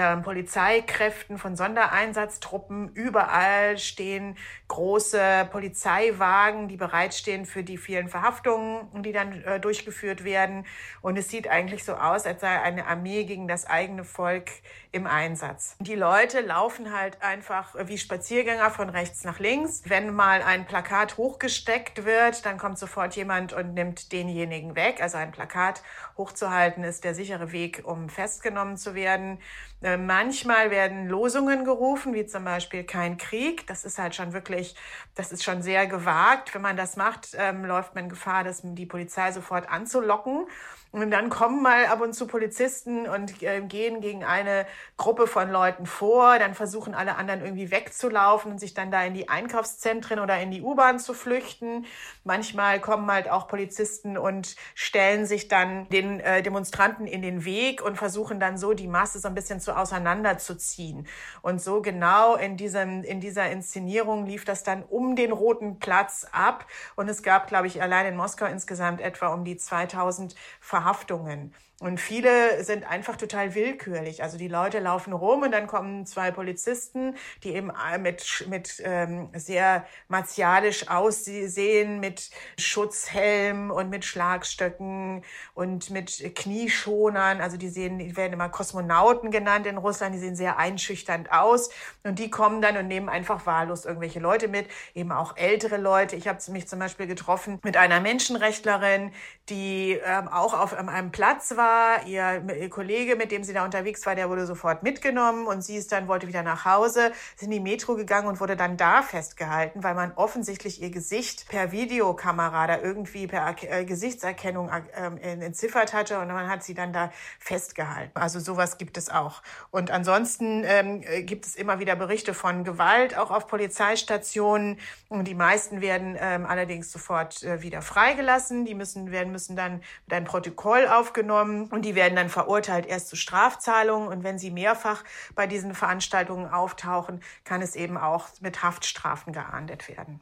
äh, 0.00 0.16
Polizeikräften, 0.16 1.36
von 1.38 1.56
Sondereinsatztruppen. 1.56 2.90
Überall 2.94 3.78
stehen 3.78 4.36
große 4.68 5.48
Polizeiwagen, 5.52 6.68
die 6.68 6.76
bereitstehen 6.76 7.44
für 7.44 7.62
die 7.62 7.76
vielen 7.76 8.08
Verhaftungen, 8.08 9.02
die 9.02 9.12
dann 9.12 9.42
äh, 9.42 9.60
durchgeführt 9.60 10.24
werden. 10.24 10.64
Und 11.02 11.18
es 11.18 11.28
sieht 11.28 11.48
eigentlich 11.48 11.84
so 11.84 11.94
aus, 11.94 12.26
als 12.26 12.40
sei 12.40 12.60
eine 12.60 12.86
Armee 12.86 13.24
gegen 13.24 13.46
das 13.46 13.66
eigene 13.66 14.04
Volk 14.04 14.50
im 14.92 15.06
Einsatz. 15.06 15.76
Die 15.78 15.94
Leute 15.94 16.40
laufen 16.40 16.92
halt 16.92 17.22
einfach 17.22 17.74
wie 17.84 17.96
Spaziergänger 17.96 18.70
von 18.70 18.88
rechts 18.88 19.24
nach 19.24 19.38
links. 19.38 19.82
Wenn 19.86 20.12
mal 20.12 20.42
ein 20.42 20.66
Plakat 20.66 21.16
hochgesteckt 21.16 22.04
wird, 22.04 22.44
dann 22.44 22.58
kommt 22.58 22.78
sofort 22.78 23.14
jemand 23.14 23.52
und 23.52 23.74
nimmt 23.74 24.12
denjenigen 24.12 24.74
weg. 24.74 25.00
Also 25.00 25.18
ein 25.18 25.30
Plakat 25.30 25.82
hochzuhalten 26.16 26.82
ist 26.82 27.04
der 27.04 27.14
sichere 27.14 27.52
Weg, 27.52 27.82
um 27.84 28.08
festgenommen 28.08 28.76
zu 28.76 28.94
werden. 28.94 29.38
Äh, 29.82 29.96
manchmal 29.96 30.70
werden 30.70 31.08
Losungen 31.08 31.64
gerufen, 31.64 32.12
wie 32.12 32.26
zum 32.26 32.44
Beispiel 32.44 32.84
kein 32.84 33.16
Krieg. 33.16 33.66
Das 33.68 33.84
ist 33.84 33.98
halt 33.98 34.14
schon 34.14 34.32
wirklich, 34.32 34.74
das 35.14 35.30
ist 35.30 35.44
schon 35.44 35.62
sehr 35.62 35.86
gewagt. 35.86 36.52
Wenn 36.54 36.62
man 36.62 36.76
das 36.76 36.96
macht, 36.96 37.28
ähm, 37.38 37.64
läuft 37.64 37.94
man 37.94 38.08
Gefahr, 38.08 38.44
dass 38.44 38.60
die 38.62 38.86
Polizei 38.86 39.30
sofort 39.32 39.70
anzulocken. 39.70 40.46
Und 40.92 41.12
dann 41.12 41.30
kommen 41.30 41.62
mal 41.62 41.86
ab 41.86 42.00
und 42.00 42.14
zu 42.14 42.26
Polizisten 42.26 43.06
und 43.06 43.42
äh, 43.42 43.60
gehen 43.60 44.00
gegen 44.00 44.24
eine 44.24 44.66
Gruppe 44.96 45.26
von 45.26 45.50
Leuten 45.50 45.86
vor. 45.86 46.38
Dann 46.38 46.54
versuchen 46.54 46.94
alle 46.94 47.16
anderen 47.16 47.40
irgendwie 47.40 47.70
wegzulaufen 47.70 48.52
und 48.52 48.58
sich 48.58 48.74
dann 48.74 48.90
da 48.90 49.02
in 49.04 49.14
die 49.14 49.28
Einkaufszentren 49.28 50.18
oder 50.18 50.40
in 50.40 50.50
die 50.50 50.62
U-Bahn 50.62 50.98
zu 50.98 51.14
flüchten. 51.14 51.86
Manchmal 52.24 52.80
kommen 52.80 53.10
halt 53.10 53.30
auch 53.30 53.48
Polizisten 53.48 54.18
und 54.18 54.56
stellen 54.74 55.26
sich 55.26 55.48
dann 55.48 55.88
den 55.88 56.20
äh, 56.20 56.42
Demonstranten 56.42 57.06
in 57.06 57.22
den 57.22 57.44
Weg 57.44 57.82
und 57.82 57.96
versuchen 57.96 58.40
dann 58.40 58.58
so 58.58 58.74
die 58.74 58.88
Masse 58.88 59.18
so 59.18 59.28
ein 59.28 59.34
bisschen 59.34 59.60
zu 59.60 59.76
auseinanderzuziehen. 59.76 61.06
Und 61.42 61.62
so 61.62 61.80
genau 61.80 62.36
in 62.36 62.56
diesem, 62.56 63.02
in 63.02 63.20
dieser 63.20 63.50
Inszenierung 63.50 64.26
lief 64.26 64.44
das 64.44 64.62
dann 64.62 64.82
um 64.82 65.16
den 65.16 65.32
Roten 65.32 65.78
Platz 65.78 66.26
ab. 66.32 66.66
Und 66.96 67.08
es 67.08 67.22
gab, 67.22 67.46
glaube 67.46 67.66
ich, 67.66 67.82
allein 67.82 68.06
in 68.06 68.16
Moskau 68.16 68.46
insgesamt 68.46 69.00
etwa 69.00 69.28
um 69.28 69.44
die 69.44 69.56
2000 69.56 70.34
Verhaftungen. 70.60 71.54
Und 71.80 71.98
viele 71.98 72.62
sind 72.62 72.84
einfach 72.84 73.16
total 73.16 73.54
willkürlich. 73.54 74.22
Also 74.22 74.36
die 74.36 74.48
Leute 74.48 74.80
laufen 74.80 75.14
rum 75.14 75.44
und 75.44 75.50
dann 75.50 75.66
kommen 75.66 76.04
zwei 76.04 76.30
Polizisten, 76.30 77.16
die 77.42 77.54
eben 77.54 77.70
äh, 77.70 77.96
mit, 77.96 78.44
mit 78.50 78.82
ähm, 78.84 79.30
sehr 79.34 79.86
martialisch 80.06 80.88
aussehen, 80.88 81.98
mit 81.98 82.30
Schutzhelm 82.58 83.70
und 83.70 83.88
mit 83.88 84.04
Schlagstöcken 84.04 85.24
und 85.54 85.88
mit 85.88 86.34
Knieschonern. 86.36 87.40
Also 87.40 87.56
die 87.56 87.70
sehen, 87.70 87.98
die 87.98 88.14
werden 88.14 88.34
immer 88.34 88.50
Kosmonauten 88.50 89.30
genannt 89.30 89.66
in 89.66 89.78
Russland, 89.78 90.14
die 90.14 90.18
sehen 90.18 90.36
sehr 90.36 90.58
einschüchternd 90.58 91.32
aus. 91.32 91.70
Und 92.04 92.18
die 92.18 92.28
kommen 92.28 92.60
dann 92.60 92.76
und 92.76 92.88
nehmen 92.88 93.08
einfach 93.08 93.46
wahllos 93.46 93.86
irgendwelche 93.86 94.20
Leute 94.20 94.48
mit, 94.48 94.68
eben 94.94 95.12
auch 95.12 95.34
ältere 95.38 95.78
Leute. 95.78 96.14
Ich 96.14 96.28
habe 96.28 96.38
mich 96.52 96.68
zum 96.68 96.78
Beispiel 96.78 97.06
getroffen 97.06 97.58
mit 97.64 97.78
einer 97.78 98.00
Menschenrechtlerin, 98.00 99.12
die 99.48 99.98
ähm, 100.04 100.28
auch 100.28 100.52
auf 100.52 100.74
einem 100.74 101.10
Platz 101.10 101.56
war 101.56 101.69
war, 101.70 102.06
ihr, 102.06 102.42
ihr, 102.60 102.68
Kollege, 102.68 103.16
mit 103.16 103.30
dem 103.30 103.44
sie 103.44 103.52
da 103.52 103.64
unterwegs 103.64 104.04
war, 104.06 104.14
der 104.14 104.28
wurde 104.28 104.46
sofort 104.46 104.82
mitgenommen 104.82 105.46
und 105.46 105.62
sie 105.62 105.76
ist 105.76 105.92
dann, 105.92 106.08
wollte 106.08 106.26
wieder 106.26 106.42
nach 106.42 106.64
Hause, 106.64 107.12
ist 107.34 107.42
in 107.42 107.50
die 107.50 107.60
Metro 107.60 107.94
gegangen 107.94 108.28
und 108.28 108.40
wurde 108.40 108.56
dann 108.56 108.76
da 108.76 109.02
festgehalten, 109.02 109.82
weil 109.82 109.94
man 109.94 110.12
offensichtlich 110.16 110.82
ihr 110.82 110.90
Gesicht 110.90 111.48
per 111.48 111.72
Videokamera 111.72 112.66
da 112.66 112.78
irgendwie 112.80 113.26
per 113.26 113.54
äh, 113.62 113.84
Gesichtserkennung 113.84 114.68
äh, 114.68 115.32
entziffert 115.32 115.92
hatte 115.92 116.18
und 116.18 116.28
man 116.28 116.48
hat 116.48 116.64
sie 116.64 116.74
dann 116.74 116.92
da 116.92 117.10
festgehalten. 117.38 118.12
Also 118.14 118.40
sowas 118.40 118.78
gibt 118.78 118.96
es 118.96 119.08
auch. 119.08 119.42
Und 119.70 119.90
ansonsten 119.90 120.64
ähm, 120.64 121.02
gibt 121.26 121.46
es 121.46 121.54
immer 121.54 121.78
wieder 121.78 121.96
Berichte 121.96 122.34
von 122.34 122.64
Gewalt, 122.64 123.16
auch 123.16 123.30
auf 123.30 123.46
Polizeistationen. 123.46 124.78
Und 125.08 125.26
die 125.26 125.34
meisten 125.34 125.80
werden 125.80 126.16
ähm, 126.18 126.46
allerdings 126.46 126.90
sofort 126.90 127.42
äh, 127.42 127.62
wieder 127.62 127.82
freigelassen. 127.82 128.64
Die 128.64 128.74
müssen, 128.74 129.10
werden, 129.10 129.32
müssen 129.32 129.56
dann 129.56 129.82
mit 130.06 130.14
einem 130.14 130.26
Protokoll 130.26 130.86
aufgenommen 130.86 131.59
und 131.68 131.84
die 131.84 131.94
werden 131.94 132.16
dann 132.16 132.28
verurteilt 132.28 132.86
erst 132.86 133.08
zu 133.08 133.16
Strafzahlungen. 133.16 134.08
Und 134.08 134.24
wenn 134.24 134.38
sie 134.38 134.50
mehrfach 134.50 135.04
bei 135.34 135.46
diesen 135.46 135.74
Veranstaltungen 135.74 136.46
auftauchen, 136.46 137.20
kann 137.44 137.62
es 137.62 137.76
eben 137.76 137.96
auch 137.96 138.28
mit 138.40 138.62
Haftstrafen 138.62 139.32
geahndet 139.32 139.88
werden. 139.88 140.20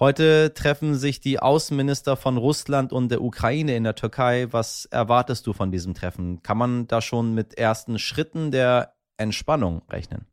Heute 0.00 0.52
treffen 0.54 0.96
sich 0.96 1.20
die 1.20 1.38
Außenminister 1.38 2.16
von 2.16 2.36
Russland 2.36 2.92
und 2.92 3.10
der 3.10 3.22
Ukraine 3.22 3.76
in 3.76 3.84
der 3.84 3.94
Türkei. 3.94 4.48
Was 4.50 4.86
erwartest 4.86 5.46
du 5.46 5.52
von 5.52 5.70
diesem 5.70 5.94
Treffen? 5.94 6.42
Kann 6.42 6.58
man 6.58 6.88
da 6.88 7.00
schon 7.00 7.32
mit 7.32 7.56
ersten 7.56 8.00
Schritten 8.00 8.50
der 8.50 8.96
Entspannung 9.16 9.82
rechnen? 9.88 10.26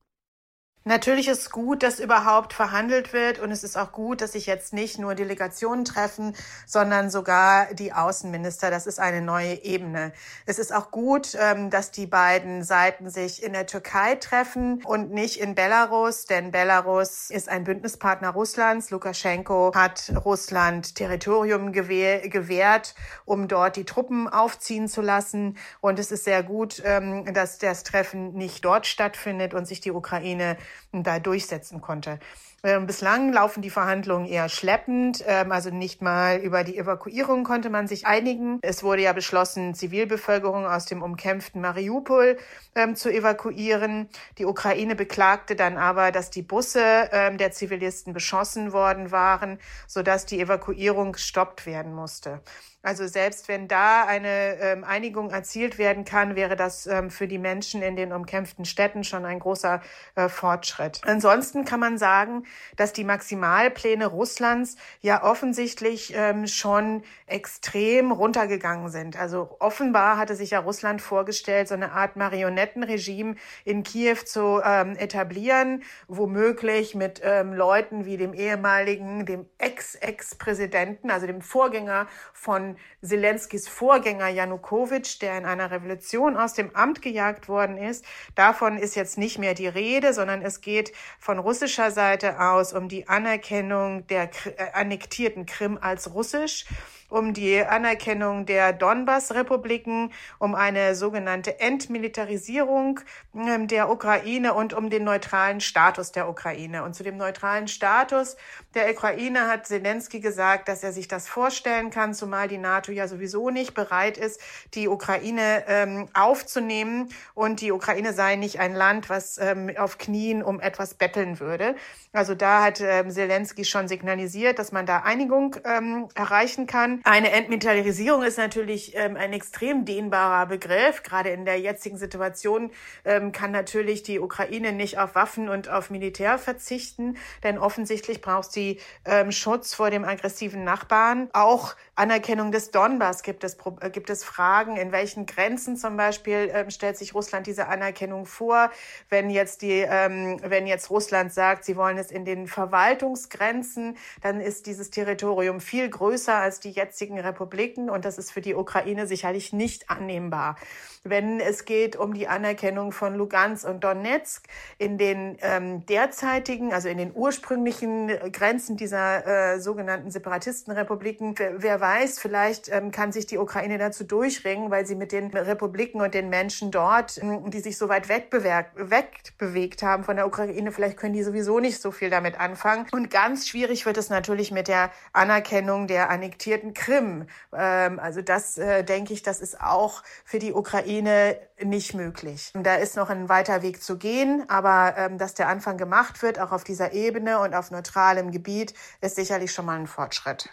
Natürlich 0.83 1.27
ist 1.27 1.51
gut, 1.51 1.83
dass 1.83 1.99
überhaupt 1.99 2.53
verhandelt 2.53 3.13
wird 3.13 3.37
und 3.37 3.51
es 3.51 3.63
ist 3.63 3.77
auch 3.77 3.91
gut, 3.91 4.19
dass 4.19 4.31
sich 4.31 4.47
jetzt 4.47 4.73
nicht 4.73 4.97
nur 4.97 5.13
Delegationen 5.13 5.85
treffen, 5.85 6.35
sondern 6.65 7.11
sogar 7.11 7.71
die 7.75 7.93
Außenminister. 7.93 8.71
Das 8.71 8.87
ist 8.87 8.99
eine 8.99 9.21
neue 9.21 9.63
Ebene. 9.63 10.11
Es 10.47 10.57
ist 10.57 10.73
auch 10.73 10.89
gut, 10.89 11.37
ähm, 11.39 11.69
dass 11.69 11.91
die 11.91 12.07
beiden 12.07 12.63
Seiten 12.63 13.11
sich 13.11 13.43
in 13.43 13.53
der 13.53 13.67
Türkei 13.67 14.15
treffen 14.15 14.83
und 14.83 15.11
nicht 15.11 15.39
in 15.39 15.53
Belarus, 15.53 16.25
denn 16.25 16.49
Belarus 16.49 17.29
ist 17.29 17.47
ein 17.47 17.63
Bündnispartner 17.63 18.31
Russlands. 18.31 18.89
Lukaschenko 18.89 19.73
hat 19.75 20.11
Russland 20.25 20.95
Territorium 20.95 21.73
gewährt, 21.73 22.95
um 23.25 23.47
dort 23.47 23.75
die 23.75 23.85
Truppen 23.85 24.27
aufziehen 24.27 24.87
zu 24.87 25.01
lassen. 25.01 25.59
Und 25.79 25.99
es 25.99 26.11
ist 26.11 26.23
sehr 26.23 26.41
gut, 26.41 26.81
ähm, 26.85 27.31
dass 27.35 27.59
das 27.59 27.83
Treffen 27.83 28.33
nicht 28.33 28.65
dort 28.65 28.87
stattfindet 28.87 29.53
und 29.53 29.67
sich 29.67 29.79
die 29.79 29.91
Ukraine 29.91 30.57
da 30.91 31.19
durchsetzen 31.19 31.81
konnte. 31.81 32.19
Ähm, 32.63 32.85
bislang 32.85 33.33
laufen 33.33 33.63
die 33.63 33.71
Verhandlungen 33.71 34.27
eher 34.27 34.47
schleppend, 34.47 35.23
ähm, 35.25 35.51
also 35.51 35.71
nicht 35.71 36.03
mal 36.03 36.37
über 36.37 36.63
die 36.63 36.77
Evakuierung 36.77 37.43
konnte 37.43 37.71
man 37.71 37.87
sich 37.87 38.05
einigen. 38.05 38.59
Es 38.61 38.83
wurde 38.83 39.01
ja 39.01 39.13
beschlossen, 39.13 39.73
Zivilbevölkerung 39.73 40.67
aus 40.67 40.85
dem 40.85 41.01
umkämpften 41.01 41.59
Mariupol 41.59 42.37
ähm, 42.75 42.95
zu 42.95 43.09
evakuieren. 43.11 44.09
Die 44.37 44.45
Ukraine 44.45 44.95
beklagte 44.95 45.55
dann 45.55 45.77
aber, 45.77 46.11
dass 46.11 46.29
die 46.29 46.43
Busse 46.43 47.09
der 47.11 47.51
Zivilisten 47.51 48.13
beschossen 48.13 48.73
worden 48.73 49.11
waren, 49.11 49.59
sodass 49.87 50.25
die 50.25 50.39
Evakuierung 50.39 51.13
gestoppt 51.13 51.65
werden 51.65 51.93
musste. 51.93 52.41
Also 52.83 53.05
selbst 53.05 53.47
wenn 53.47 53.67
da 53.67 54.05
eine 54.05 54.57
ähm, 54.59 54.83
Einigung 54.83 55.29
erzielt 55.29 55.77
werden 55.77 56.03
kann, 56.03 56.35
wäre 56.35 56.55
das 56.55 56.87
ähm, 56.87 57.11
für 57.11 57.27
die 57.27 57.37
Menschen 57.37 57.83
in 57.83 57.95
den 57.95 58.11
umkämpften 58.11 58.65
Städten 58.65 59.03
schon 59.03 59.23
ein 59.23 59.39
großer 59.39 59.81
äh, 60.15 60.29
Fortschritt. 60.29 60.99
Ansonsten 61.05 61.63
kann 61.63 61.79
man 61.79 61.99
sagen, 61.99 62.43
dass 62.77 62.91
die 62.91 63.03
Maximalpläne 63.03 64.07
Russlands 64.07 64.77
ja 65.01 65.23
offensichtlich 65.23 66.13
ähm, 66.15 66.47
schon 66.47 67.03
extrem 67.27 68.11
runtergegangen 68.11 68.89
sind. 68.89 69.15
Also 69.15 69.55
offenbar 69.59 70.17
hatte 70.17 70.35
sich 70.35 70.49
ja 70.49 70.59
Russland 70.59 71.03
vorgestellt, 71.03 71.67
so 71.67 71.75
eine 71.75 71.91
Art 71.91 72.15
Marionettenregime 72.15 73.35
in 73.63 73.83
Kiew 73.83 74.17
zu 74.25 74.59
ähm, 74.63 74.95
etablieren, 74.95 75.83
womöglich 76.07 76.95
mit 76.95 77.21
ähm, 77.23 77.53
Leuten 77.53 78.05
wie 78.05 78.17
dem 78.17 78.33
ehemaligen, 78.33 79.27
dem 79.27 79.45
Ex-Ex-Präsidenten, 79.59 81.11
also 81.11 81.27
dem 81.27 81.41
Vorgänger 81.41 82.07
von 82.33 82.70
Zelenskis 83.01 83.67
Vorgänger 83.67 84.27
Janukowitsch, 84.27 85.21
der 85.21 85.37
in 85.37 85.45
einer 85.45 85.71
Revolution 85.71 86.37
aus 86.37 86.53
dem 86.53 86.75
Amt 86.75 87.01
gejagt 87.01 87.47
worden 87.49 87.77
ist. 87.77 88.05
Davon 88.35 88.77
ist 88.77 88.95
jetzt 88.95 89.17
nicht 89.17 89.37
mehr 89.37 89.53
die 89.53 89.67
Rede, 89.67 90.13
sondern 90.13 90.41
es 90.41 90.61
geht 90.61 90.91
von 91.19 91.39
russischer 91.39 91.91
Seite 91.91 92.39
aus 92.39 92.73
um 92.73 92.87
die 92.87 93.07
Anerkennung 93.07 94.07
der 94.07 94.29
äh, 94.45 94.71
annektierten 94.73 95.45
Krim 95.45 95.77
als 95.81 96.13
russisch 96.13 96.65
um 97.11 97.33
die 97.33 97.61
Anerkennung 97.63 98.45
der 98.45 98.71
Donbass-Republiken, 98.71 100.11
um 100.39 100.55
eine 100.55 100.95
sogenannte 100.95 101.59
Entmilitarisierung 101.59 103.01
ähm, 103.35 103.67
der 103.67 103.91
Ukraine 103.91 104.53
und 104.53 104.73
um 104.73 104.89
den 104.89 105.03
neutralen 105.03 105.59
Status 105.59 106.13
der 106.13 106.29
Ukraine. 106.29 106.83
Und 106.83 106.95
zu 106.95 107.03
dem 107.03 107.17
neutralen 107.17 107.67
Status 107.67 108.37
der 108.73 108.89
Ukraine 108.89 109.47
hat 109.47 109.67
Zelensky 109.67 110.21
gesagt, 110.21 110.69
dass 110.69 110.83
er 110.83 110.93
sich 110.93 111.09
das 111.09 111.27
vorstellen 111.27 111.89
kann, 111.89 112.13
zumal 112.13 112.47
die 112.47 112.57
NATO 112.57 112.93
ja 112.93 113.09
sowieso 113.09 113.49
nicht 113.49 113.73
bereit 113.73 114.17
ist, 114.17 114.39
die 114.73 114.87
Ukraine 114.87 115.65
ähm, 115.67 116.07
aufzunehmen. 116.13 117.09
Und 117.33 117.59
die 117.59 117.73
Ukraine 117.73 118.13
sei 118.13 118.37
nicht 118.37 118.59
ein 118.59 118.73
Land, 118.73 119.09
was 119.09 119.37
ähm, 119.37 119.69
auf 119.77 119.97
Knien 119.97 120.41
um 120.41 120.61
etwas 120.61 120.93
betteln 120.93 121.41
würde. 121.41 121.75
Also 122.13 122.35
da 122.35 122.63
hat 122.63 122.79
ähm, 122.79 123.11
Zelensky 123.11 123.65
schon 123.65 123.89
signalisiert, 123.89 124.59
dass 124.59 124.71
man 124.71 124.85
da 124.85 124.99
Einigung 124.99 125.57
ähm, 125.65 126.07
erreichen 126.15 126.67
kann. 126.67 127.00
Eine 127.03 127.31
Entmilitarisierung 127.31 128.21
ist 128.21 128.37
natürlich 128.37 128.95
ähm, 128.95 129.17
ein 129.17 129.33
extrem 129.33 129.85
dehnbarer 129.85 130.45
Begriff. 130.45 131.01
Gerade 131.01 131.29
in 131.29 131.45
der 131.45 131.59
jetzigen 131.59 131.97
Situation 131.97 132.71
ähm, 133.05 133.31
kann 133.31 133.49
natürlich 133.51 134.03
die 134.03 134.19
Ukraine 134.19 134.71
nicht 134.71 134.99
auf 134.99 135.15
Waffen 135.15 135.49
und 135.49 135.67
auf 135.67 135.89
Militär 135.89 136.37
verzichten, 136.37 137.17
denn 137.43 137.57
offensichtlich 137.57 138.21
braucht 138.21 138.51
sie 138.51 138.79
ähm, 139.05 139.31
Schutz 139.31 139.73
vor 139.73 139.89
dem 139.89 140.05
aggressiven 140.05 140.63
Nachbarn. 140.63 141.29
Auch 141.33 141.75
Anerkennung 141.95 142.51
des 142.51 142.69
Donbass 142.69 143.23
gibt 143.23 143.43
es, 143.43 143.57
äh, 143.79 143.89
gibt 143.89 144.11
es 144.11 144.23
Fragen, 144.23 144.77
in 144.77 144.91
welchen 144.91 145.25
Grenzen 145.25 145.77
zum 145.77 145.97
Beispiel 145.97 146.51
ähm, 146.53 146.69
stellt 146.69 146.97
sich 146.97 147.15
Russland 147.15 147.47
diese 147.47 147.67
Anerkennung 147.67 148.27
vor, 148.27 148.69
wenn 149.09 149.31
jetzt 149.31 149.63
die, 149.63 149.85
ähm, 149.87 150.39
wenn 150.43 150.67
jetzt 150.67 150.91
Russland 150.91 151.33
sagt, 151.33 151.65
sie 151.65 151.75
wollen 151.75 151.97
es 151.97 152.11
in 152.11 152.25
den 152.25 152.45
Verwaltungsgrenzen, 152.45 153.97
dann 154.21 154.39
ist 154.39 154.67
dieses 154.67 154.91
Territorium 154.91 155.61
viel 155.61 155.89
größer 155.89 156.35
als 156.35 156.59
die 156.59 156.71
jetzigen 156.91 157.17
Republiken 157.17 157.89
und 157.89 158.03
das 158.03 158.17
ist 158.17 158.33
für 158.33 158.41
die 158.41 158.53
Ukraine 158.53 159.07
sicherlich 159.07 159.53
nicht 159.53 159.89
annehmbar. 159.89 160.57
Wenn 161.03 161.39
es 161.39 161.63
geht 161.63 161.95
um 161.95 162.13
die 162.13 162.27
Anerkennung 162.27 162.91
von 162.91 163.15
Lugansk 163.15 163.67
und 163.67 163.83
Donetsk 163.83 164.45
in 164.77 164.97
den 164.97 165.37
ähm, 165.41 165.85
derzeitigen, 165.85 166.73
also 166.73 166.89
in 166.89 166.97
den 166.97 167.11
ursprünglichen 167.15 168.09
Grenzen 168.31 168.75
dieser 168.75 169.53
äh, 169.53 169.59
sogenannten 169.59 170.11
Separatistenrepubliken, 170.11 171.35
wer 171.57 171.79
weiß, 171.79 172.19
vielleicht 172.19 172.69
ähm, 172.69 172.91
kann 172.91 173.13
sich 173.13 173.25
die 173.25 173.37
Ukraine 173.37 173.77
dazu 173.77 174.03
durchringen, 174.03 174.69
weil 174.69 174.85
sie 174.85 174.95
mit 174.95 175.11
den 175.11 175.31
Republiken 175.31 176.01
und 176.01 176.13
den 176.13 176.29
Menschen 176.29 176.69
dort, 176.71 177.19
die 177.47 177.59
sich 177.61 177.77
so 177.77 177.87
weit 177.87 178.09
wegbewegt 178.09 179.81
haben 179.81 180.03
von 180.03 180.17
der 180.17 180.27
Ukraine, 180.27 180.71
vielleicht 180.71 180.97
können 180.97 181.13
die 181.13 181.23
sowieso 181.23 181.59
nicht 181.59 181.81
so 181.81 181.91
viel 181.91 182.09
damit 182.09 182.39
anfangen. 182.39 182.85
Und 182.91 183.09
ganz 183.09 183.47
schwierig 183.47 183.85
wird 183.85 183.97
es 183.97 184.09
natürlich 184.09 184.51
mit 184.51 184.67
der 184.67 184.91
Anerkennung 185.13 185.87
der 185.87 186.09
annektierten 186.09 186.73
Krim. 186.81 187.27
Ähm, 187.53 187.99
also 187.99 188.21
das 188.21 188.57
äh, 188.57 188.83
denke 188.83 189.13
ich, 189.13 189.21
das 189.21 189.39
ist 189.39 189.61
auch 189.61 190.01
für 190.25 190.39
die 190.39 190.51
Ukraine 190.51 191.37
nicht 191.63 191.93
möglich. 191.93 192.51
Da 192.53 192.75
ist 192.75 192.97
noch 192.97 193.09
ein 193.09 193.29
weiter 193.29 193.61
Weg 193.61 193.83
zu 193.83 193.97
gehen, 193.97 194.43
aber 194.47 194.95
ähm, 194.97 195.17
dass 195.19 195.35
der 195.35 195.47
Anfang 195.47 195.77
gemacht 195.77 196.23
wird, 196.23 196.39
auch 196.39 196.51
auf 196.51 196.63
dieser 196.63 196.93
Ebene 196.93 197.39
und 197.39 197.53
auf 197.53 197.69
neutralem 197.69 198.31
Gebiet, 198.31 198.73
ist 198.99 199.15
sicherlich 199.15 199.53
schon 199.53 199.65
mal 199.65 199.79
ein 199.79 199.87
Fortschritt. 199.87 200.49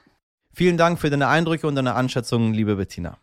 Vielen 0.52 0.76
Dank 0.76 0.98
für 0.98 1.08
deine 1.08 1.28
Eindrücke 1.28 1.66
und 1.66 1.76
deine 1.76 1.94
Anschätzungen, 1.94 2.52
liebe 2.52 2.76
Bettina. 2.76 3.16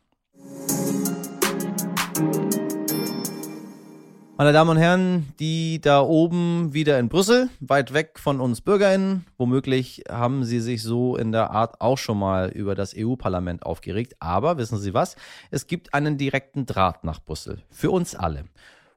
Meine 4.37 4.51
Damen 4.51 4.71
und 4.71 4.77
Herren, 4.77 5.33
die 5.39 5.79
da 5.79 6.01
oben 6.01 6.73
wieder 6.73 6.99
in 6.99 7.07
Brüssel, 7.07 7.49
weit 7.61 7.93
weg 7.93 8.19
von 8.19 8.41
uns 8.41 8.59
BürgerInnen, 8.59 9.25
womöglich 9.37 10.03
haben 10.09 10.43
Sie 10.43 10.59
sich 10.59 10.83
so 10.83 11.15
in 11.15 11.31
der 11.31 11.51
Art 11.51 11.79
auch 11.79 11.97
schon 11.97 12.19
mal 12.19 12.49
über 12.49 12.75
das 12.75 12.93
EU-Parlament 12.97 13.65
aufgeregt. 13.65 14.15
Aber 14.19 14.57
wissen 14.57 14.77
Sie 14.77 14.93
was? 14.93 15.15
Es 15.51 15.67
gibt 15.67 15.93
einen 15.93 16.17
direkten 16.17 16.65
Draht 16.65 17.05
nach 17.05 17.23
Brüssel. 17.23 17.63
Für 17.69 17.91
uns 17.91 18.13
alle. 18.13 18.43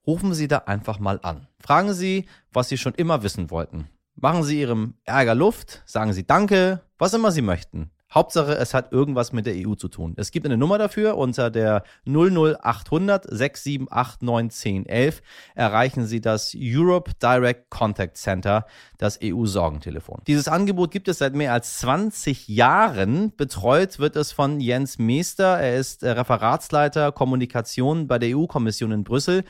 Rufen 0.09 0.35
Sie 0.35 0.49
da 0.49 0.59
einfach 0.67 0.99
mal 0.99 1.21
an. 1.23 1.47
Fragen 1.61 1.93
Sie, 1.93 2.25
was 2.53 2.69
Sie 2.69 2.77
schon 2.77 2.95
immer 2.95 3.23
wissen 3.23 3.53
wollten. 3.53 3.87
Machen 4.17 4.43
Sie 4.43 4.61
Ihrem 4.61 4.95
Ärger 5.05 5.37
Luft, 5.37 5.85
sagen 5.87 6.13
Sie 6.13 6.27
Danke, 6.27 6.81
was 6.99 7.15
immer 7.15 7.31
Sie 7.31 7.43
möchten. 7.43 7.93
Hauptsache, 8.13 8.57
es 8.57 8.73
hat 8.73 8.93
irgendwas 8.93 9.33
mit 9.33 9.47
der 9.47 9.55
EU 9.55 9.75
zu 9.75 9.89
tun. 9.89 10.15
Es 10.17 10.31
gibt 10.31 10.47
eine 10.47 10.57
Nummer 10.57 10.79
dafür 10.79 11.17
unter 11.19 11.51
der 11.51 11.83
00800 12.07 13.27
678 13.29 13.89
91011 14.21 15.23
erreichen 15.55 16.07
Sie 16.07 16.21
das 16.21 16.55
Europe 16.57 17.13
Direct 17.23 17.71
Contact 17.71 18.17
Center, 18.17 18.67
das 18.97 19.19
EU-Sorgentelefon. 19.23 20.23
Dieses 20.27 20.49
Angebot 20.49 20.91
gibt 20.91 21.09
es 21.09 21.19
seit 21.19 21.35
mehr 21.35 21.53
als 21.53 21.79
20 21.79 22.49
Jahren. 22.49 23.35
Betreut 23.37 23.99
wird 23.99 24.17
es 24.17 24.33
von 24.33 24.61
Jens 24.61 24.99
Meester. 24.99 25.59
Er 25.59 25.77
ist 25.77 26.03
Referatsleiter 26.03 27.13
Kommunikation 27.13 28.09
bei 28.09 28.19
der 28.19 28.37
EU-Kommission 28.37 28.93
in 28.93 29.05
Brüssel. 29.05 29.45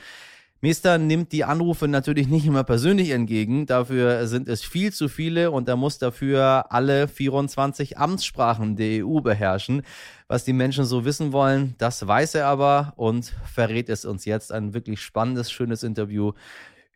Mester 0.61 0.97
nimmt 0.97 1.31
die 1.31 1.45
Anrufe 1.45 1.87
natürlich 1.87 2.27
nicht 2.27 2.45
immer 2.45 2.65
persönlich 2.65 3.11
entgegen. 3.11 3.65
Dafür 3.65 4.27
sind 4.27 4.49
es 4.49 4.61
viel 4.61 4.91
zu 4.91 5.07
viele 5.07 5.51
und 5.51 5.69
er 5.69 5.77
muss 5.77 5.99
dafür 5.99 6.65
alle 6.69 7.07
24 7.07 7.97
Amtssprachen 7.97 8.75
der 8.75 9.05
EU 9.05 9.21
beherrschen. 9.21 9.83
Was 10.27 10.43
die 10.43 10.53
Menschen 10.53 10.83
so 10.83 11.05
wissen 11.05 11.31
wollen, 11.31 11.75
das 11.77 12.05
weiß 12.05 12.35
er 12.35 12.47
aber 12.47 12.93
und 12.97 13.33
verrät 13.45 13.87
es 13.87 14.03
uns 14.03 14.25
jetzt. 14.25 14.51
Ein 14.51 14.73
wirklich 14.73 15.01
spannendes, 15.01 15.49
schönes 15.49 15.83
Interview 15.83 16.33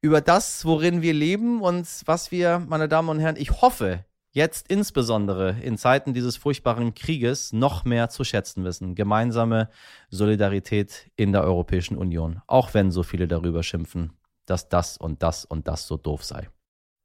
über 0.02 0.19
das, 0.19 0.65
worin 0.65 1.02
wir 1.02 1.13
leben 1.13 1.62
und 1.62 1.88
was 2.06 2.30
wir, 2.30 2.60
meine 2.67 2.89
Damen 2.89 3.08
und 3.08 3.19
Herren, 3.19 3.38
ich 3.38 3.62
hoffe, 3.62 4.04
jetzt 4.34 4.67
insbesondere 4.67 5.56
in 5.62 5.78
Zeiten 5.78 6.13
dieses 6.13 6.36
furchtbaren 6.38 6.93
Krieges 6.93 7.54
noch 7.54 7.86
mehr 7.86 8.10
zu 8.10 8.24
schätzen 8.24 8.63
wissen. 8.65 8.96
Gemeinsame 8.96 9.69
Solidarität 10.10 11.10
in 11.15 11.32
der 11.32 11.43
Europäischen 11.43 11.96
Union, 11.98 12.41
auch 12.48 12.74
wenn 12.74 12.91
so 12.91 13.04
viele 13.04 13.28
darüber 13.28 13.63
schimpfen, 13.63 14.13
dass 14.46 14.69
das 14.69 14.98
und 14.98 15.24
das 15.24 15.46
und 15.46 15.67
das 15.67 15.88
so 15.88 15.98
doof 15.98 16.24
sei. 16.24 16.50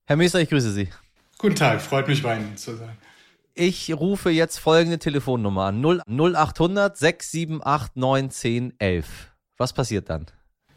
Herr 0.06 0.16
Meester, 0.16 0.40
ich 0.40 0.48
grüße 0.48 0.72
Sie. 0.72 0.88
Guten 1.36 1.54
Tag, 1.54 1.80
freut 1.82 2.08
mich 2.08 2.22
bei 2.22 2.36
Ihnen 2.36 2.56
zu 2.56 2.74
sein. 2.76 2.96
Ich 3.54 3.92
rufe 3.92 4.30
jetzt 4.30 4.58
folgende 4.58 4.98
Telefonnummer 4.98 5.64
an: 5.66 5.84
0800 5.84 6.96
678 6.96 7.94
91011. 7.94 9.32
Was 9.58 9.72
passiert 9.72 10.08
dann? 10.08 10.26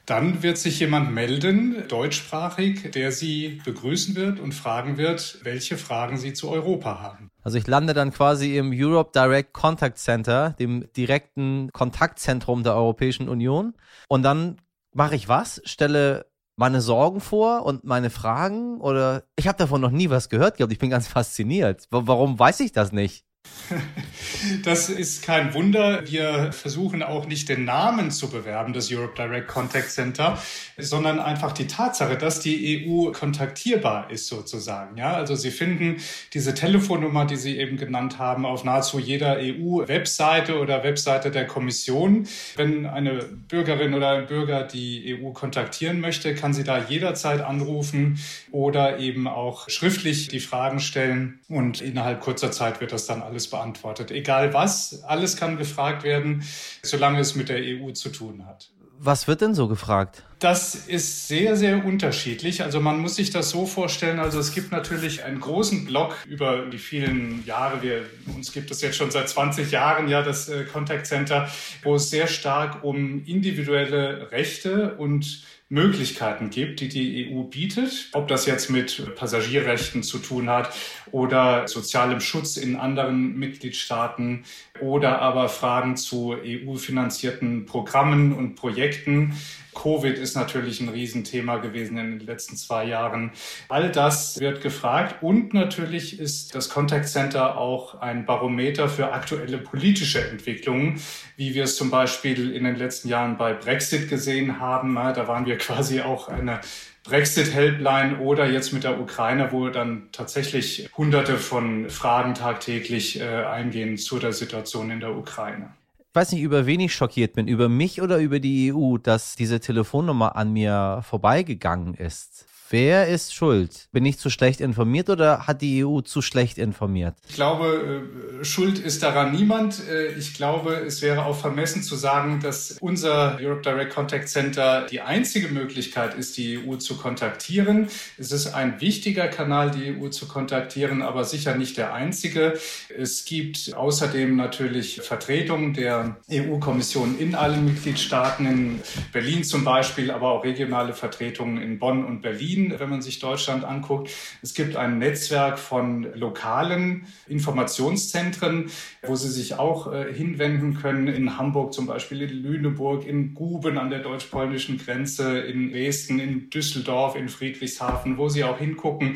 Dann 0.05 0.43
wird 0.43 0.57
sich 0.57 0.79
jemand 0.79 1.11
melden, 1.11 1.87
deutschsprachig, 1.87 2.91
der 2.91 3.11
Sie 3.11 3.61
begrüßen 3.63 4.15
wird 4.15 4.39
und 4.39 4.53
fragen 4.53 4.97
wird, 4.97 5.39
welche 5.43 5.77
Fragen 5.77 6.17
Sie 6.17 6.33
zu 6.33 6.49
Europa 6.49 6.99
haben. 6.99 7.29
Also 7.43 7.57
ich 7.57 7.67
lande 7.67 7.93
dann 7.93 8.11
quasi 8.11 8.57
im 8.57 8.71
Europe 8.73 9.11
Direct 9.13 9.53
Contact 9.53 9.97
Center, 9.97 10.55
dem 10.59 10.91
direkten 10.93 11.71
Kontaktzentrum 11.71 12.63
der 12.63 12.75
Europäischen 12.75 13.29
Union. 13.29 13.73
Und 14.07 14.23
dann 14.23 14.57
mache 14.93 15.15
ich 15.15 15.27
was? 15.27 15.61
Stelle 15.65 16.25
meine 16.55 16.81
Sorgen 16.81 17.21
vor 17.21 17.65
und 17.65 17.83
meine 17.83 18.09
Fragen? 18.09 18.79
Oder 18.81 19.23
ich 19.35 19.47
habe 19.47 19.57
davon 19.57 19.81
noch 19.81 19.91
nie 19.91 20.09
was 20.09 20.29
gehört 20.29 20.57
gehabt. 20.57 20.73
Ich 20.73 20.79
bin 20.79 20.89
ganz 20.89 21.07
fasziniert. 21.07 21.87
Warum 21.89 22.37
weiß 22.37 22.59
ich 22.59 22.71
das 22.71 22.91
nicht? 22.91 23.25
Das 24.63 24.89
ist 24.89 25.23
kein 25.23 25.53
Wunder. 25.53 26.09
Wir 26.09 26.51
versuchen 26.51 27.03
auch 27.03 27.27
nicht 27.27 27.47
den 27.49 27.65
Namen 27.65 28.11
zu 28.11 28.29
bewerben 28.29 28.73
des 28.73 28.91
Europe 28.91 29.13
Direct 29.15 29.47
Contact 29.47 29.91
Center, 29.91 30.37
sondern 30.77 31.19
einfach 31.19 31.51
die 31.51 31.67
Tatsache, 31.67 32.17
dass 32.17 32.39
die 32.39 32.87
EU 32.87 33.11
kontaktierbar 33.11 34.09
ist 34.09 34.27
sozusagen. 34.27 34.97
Ja, 34.97 35.13
also 35.13 35.35
Sie 35.35 35.51
finden 35.51 35.97
diese 36.33 36.53
Telefonnummer, 36.53 37.25
die 37.25 37.35
Sie 37.35 37.57
eben 37.57 37.77
genannt 37.77 38.17
haben, 38.17 38.45
auf 38.45 38.63
nahezu 38.63 38.99
jeder 38.99 39.37
EU-Webseite 39.37 40.59
oder 40.59 40.83
Webseite 40.83 41.29
der 41.29 41.45
Kommission. 41.45 42.27
Wenn 42.55 42.85
eine 42.85 43.23
Bürgerin 43.47 43.93
oder 43.93 44.09
ein 44.09 44.25
Bürger 44.25 44.63
die 44.63 45.19
EU 45.21 45.31
kontaktieren 45.31 45.99
möchte, 45.99 46.33
kann 46.35 46.53
sie 46.53 46.63
da 46.63 46.79
jederzeit 46.79 47.41
anrufen 47.41 48.19
oder 48.51 48.97
eben 48.99 49.27
auch 49.27 49.69
schriftlich 49.69 50.29
die 50.29 50.39
Fragen 50.39 50.79
stellen 50.79 51.39
und 51.47 51.81
innerhalb 51.81 52.21
kurzer 52.21 52.51
Zeit 52.51 52.81
wird 52.81 52.91
das 52.91 53.05
dann 53.05 53.21
alles 53.31 53.49
beantwortet. 53.49 54.11
Egal 54.11 54.53
was, 54.53 55.03
alles 55.03 55.37
kann 55.37 55.57
gefragt 55.57 56.03
werden, 56.03 56.43
solange 56.83 57.19
es 57.19 57.33
mit 57.35 57.47
der 57.47 57.59
EU 57.59 57.91
zu 57.91 58.09
tun 58.09 58.45
hat. 58.45 58.69
Was 59.03 59.27
wird 59.27 59.41
denn 59.41 59.55
so 59.55 59.67
gefragt? 59.67 60.23
Das 60.37 60.75
ist 60.75 61.27
sehr, 61.27 61.55
sehr 61.55 61.83
unterschiedlich. 61.85 62.61
Also 62.61 62.79
man 62.81 62.99
muss 62.99 63.15
sich 63.15 63.31
das 63.31 63.49
so 63.49 63.65
vorstellen. 63.65 64.19
Also 64.19 64.39
es 64.39 64.53
gibt 64.53 64.71
natürlich 64.71 65.23
einen 65.23 65.39
großen 65.39 65.85
Block 65.85 66.15
über 66.27 66.65
die 66.67 66.77
vielen 66.77 67.43
Jahre. 67.45 67.81
Wir, 67.81 68.03
uns 68.35 68.51
gibt 68.51 68.69
es 68.69 68.81
jetzt 68.81 68.97
schon 68.97 69.09
seit 69.09 69.27
20 69.27 69.71
Jahren 69.71 70.07
ja 70.07 70.21
das 70.21 70.49
äh, 70.49 70.65
Contact 70.65 71.07
Center, 71.07 71.49
wo 71.81 71.95
es 71.95 72.11
sehr 72.11 72.27
stark 72.27 72.83
um 72.83 73.25
individuelle 73.25 74.29
Rechte 74.31 74.95
und 74.97 75.45
Möglichkeiten 75.71 76.49
gibt, 76.49 76.81
die 76.81 76.89
die 76.89 77.33
EU 77.33 77.43
bietet, 77.43 78.09
ob 78.11 78.27
das 78.27 78.45
jetzt 78.45 78.69
mit 78.69 79.15
Passagierrechten 79.15 80.03
zu 80.03 80.17
tun 80.17 80.49
hat 80.49 80.73
oder 81.11 81.65
sozialem 81.69 82.19
Schutz 82.19 82.57
in 82.57 82.75
anderen 82.75 83.39
Mitgliedstaaten 83.39 84.43
oder 84.81 85.19
aber 85.21 85.47
Fragen 85.47 85.95
zu 85.95 86.35
EU-finanzierten 86.43 87.65
Programmen 87.65 88.33
und 88.33 88.55
Projekten. 88.55 89.33
Covid 89.73 90.17
ist 90.17 90.35
natürlich 90.35 90.81
ein 90.81 90.89
Riesenthema 90.89 91.57
gewesen 91.57 91.97
in 91.97 92.19
den 92.19 92.27
letzten 92.27 92.57
zwei 92.57 92.85
Jahren. 92.85 93.31
All 93.69 93.91
das 93.91 94.39
wird 94.39 94.61
gefragt 94.61 95.21
und 95.21 95.53
natürlich 95.53 96.19
ist 96.19 96.55
das 96.55 96.69
Contact 96.69 97.07
Center 97.07 97.57
auch 97.57 98.01
ein 98.01 98.25
Barometer 98.25 98.89
für 98.89 99.13
aktuelle 99.13 99.57
politische 99.57 100.27
Entwicklungen, 100.29 101.01
wie 101.37 101.53
wir 101.53 101.63
es 101.63 101.75
zum 101.75 101.89
Beispiel 101.89 102.51
in 102.51 102.63
den 102.63 102.75
letzten 102.75 103.07
Jahren 103.07 103.37
bei 103.37 103.53
Brexit 103.53 104.09
gesehen 104.09 104.59
haben. 104.59 104.95
Da 104.95 105.27
waren 105.27 105.45
wir 105.45 105.57
quasi 105.57 106.01
auch 106.01 106.27
eine 106.27 106.61
Brexit-Helpline 107.03 108.19
oder 108.19 108.47
jetzt 108.47 108.73
mit 108.73 108.83
der 108.83 108.99
Ukraine, 108.99 109.51
wo 109.51 109.69
dann 109.69 110.09
tatsächlich 110.11 110.89
hunderte 110.95 111.37
von 111.37 111.89
Fragen 111.89 112.35
tagtäglich 112.35 113.19
äh, 113.19 113.23
eingehen 113.45 113.97
zu 113.97 114.19
der 114.19 114.33
Situation 114.33 114.91
in 114.91 114.99
der 114.99 115.15
Ukraine 115.15 115.73
weiß 116.13 116.31
nicht, 116.33 116.41
über 116.41 116.65
wen 116.65 116.79
ich 116.79 116.93
schockiert 116.93 117.33
bin, 117.33 117.47
über 117.47 117.69
mich 117.69 118.01
oder 118.01 118.17
über 118.19 118.39
die 118.39 118.73
EU, 118.73 118.97
dass 118.97 119.35
diese 119.35 119.59
Telefonnummer 119.59 120.35
an 120.35 120.51
mir 120.51 121.01
vorbeigegangen 121.03 121.93
ist. 121.93 122.45
Wer 122.71 123.09
ist 123.09 123.35
schuld? 123.35 123.89
Bin 123.91 124.05
ich 124.05 124.17
zu 124.17 124.29
schlecht 124.29 124.61
informiert 124.61 125.09
oder 125.09 125.45
hat 125.45 125.61
die 125.61 125.83
EU 125.83 125.99
zu 125.99 126.21
schlecht 126.21 126.57
informiert? 126.57 127.15
Ich 127.27 127.35
glaube, 127.35 128.01
äh, 128.39 128.45
schuld 128.45 128.79
ist 128.79 129.03
daran 129.03 129.33
niemand. 129.33 129.81
Äh, 129.89 130.13
ich 130.13 130.33
glaube, 130.35 130.75
es 130.75 131.01
wäre 131.01 131.25
auch 131.25 131.35
vermessen 131.35 131.83
zu 131.83 131.97
sagen, 131.97 132.39
dass 132.39 132.77
unser 132.79 133.37
Europe 133.41 133.61
Direct 133.61 133.93
Contact 133.93 134.29
Center 134.29 134.87
die 134.89 135.01
einzige 135.01 135.49
Möglichkeit 135.49 136.13
ist, 136.13 136.37
die 136.37 136.59
EU 136.65 136.77
zu 136.77 136.95
kontaktieren. 136.95 137.89
Es 138.17 138.31
ist 138.31 138.47
ein 138.53 138.79
wichtiger 138.79 139.27
Kanal, 139.27 139.71
die 139.71 139.93
EU 139.99 140.07
zu 140.07 140.29
kontaktieren, 140.29 141.01
aber 141.01 141.25
sicher 141.25 141.55
nicht 141.55 141.75
der 141.75 141.93
einzige. 141.93 142.57
Es 142.97 143.25
gibt 143.25 143.73
außerdem 143.75 144.37
natürlich 144.37 145.01
Vertretungen 145.01 145.73
der 145.73 146.15
EU-Kommission 146.31 147.19
in 147.19 147.35
allen 147.35 147.65
Mitgliedstaaten, 147.65 148.45
in 148.45 148.81
Berlin 149.11 149.43
zum 149.43 149.65
Beispiel, 149.65 150.09
aber 150.09 150.31
auch 150.31 150.45
regionale 150.45 150.93
Vertretungen 150.93 151.61
in 151.61 151.77
Bonn 151.77 152.05
und 152.05 152.21
Berlin. 152.21 152.60
Berlin, 152.61 152.79
wenn 152.79 152.89
man 152.89 153.01
sich 153.01 153.19
Deutschland 153.19 153.63
anguckt. 153.63 154.09
Es 154.41 154.53
gibt 154.53 154.75
ein 154.75 154.99
Netzwerk 154.99 155.59
von 155.59 156.07
lokalen 156.13 157.05
Informationszentren, 157.27 158.69
wo 159.03 159.15
Sie 159.15 159.29
sich 159.29 159.55
auch 159.55 159.91
äh, 159.91 160.13
hinwenden 160.13 160.75
können. 160.75 161.07
In 161.07 161.37
Hamburg 161.37 161.73
zum 161.73 161.87
Beispiel, 161.87 162.21
in 162.21 162.43
Lüneburg, 162.43 163.05
in 163.05 163.33
Guben 163.33 163.77
an 163.77 163.89
der 163.89 163.99
deutsch-polnischen 163.99 164.77
Grenze, 164.77 165.39
in 165.39 165.71
Dresden, 165.71 166.19
in 166.19 166.49
Düsseldorf, 166.49 167.15
in 167.15 167.29
Friedrichshafen, 167.29 168.17
wo 168.17 168.29
Sie 168.29 168.43
auch 168.43 168.57
hingucken. 168.57 169.15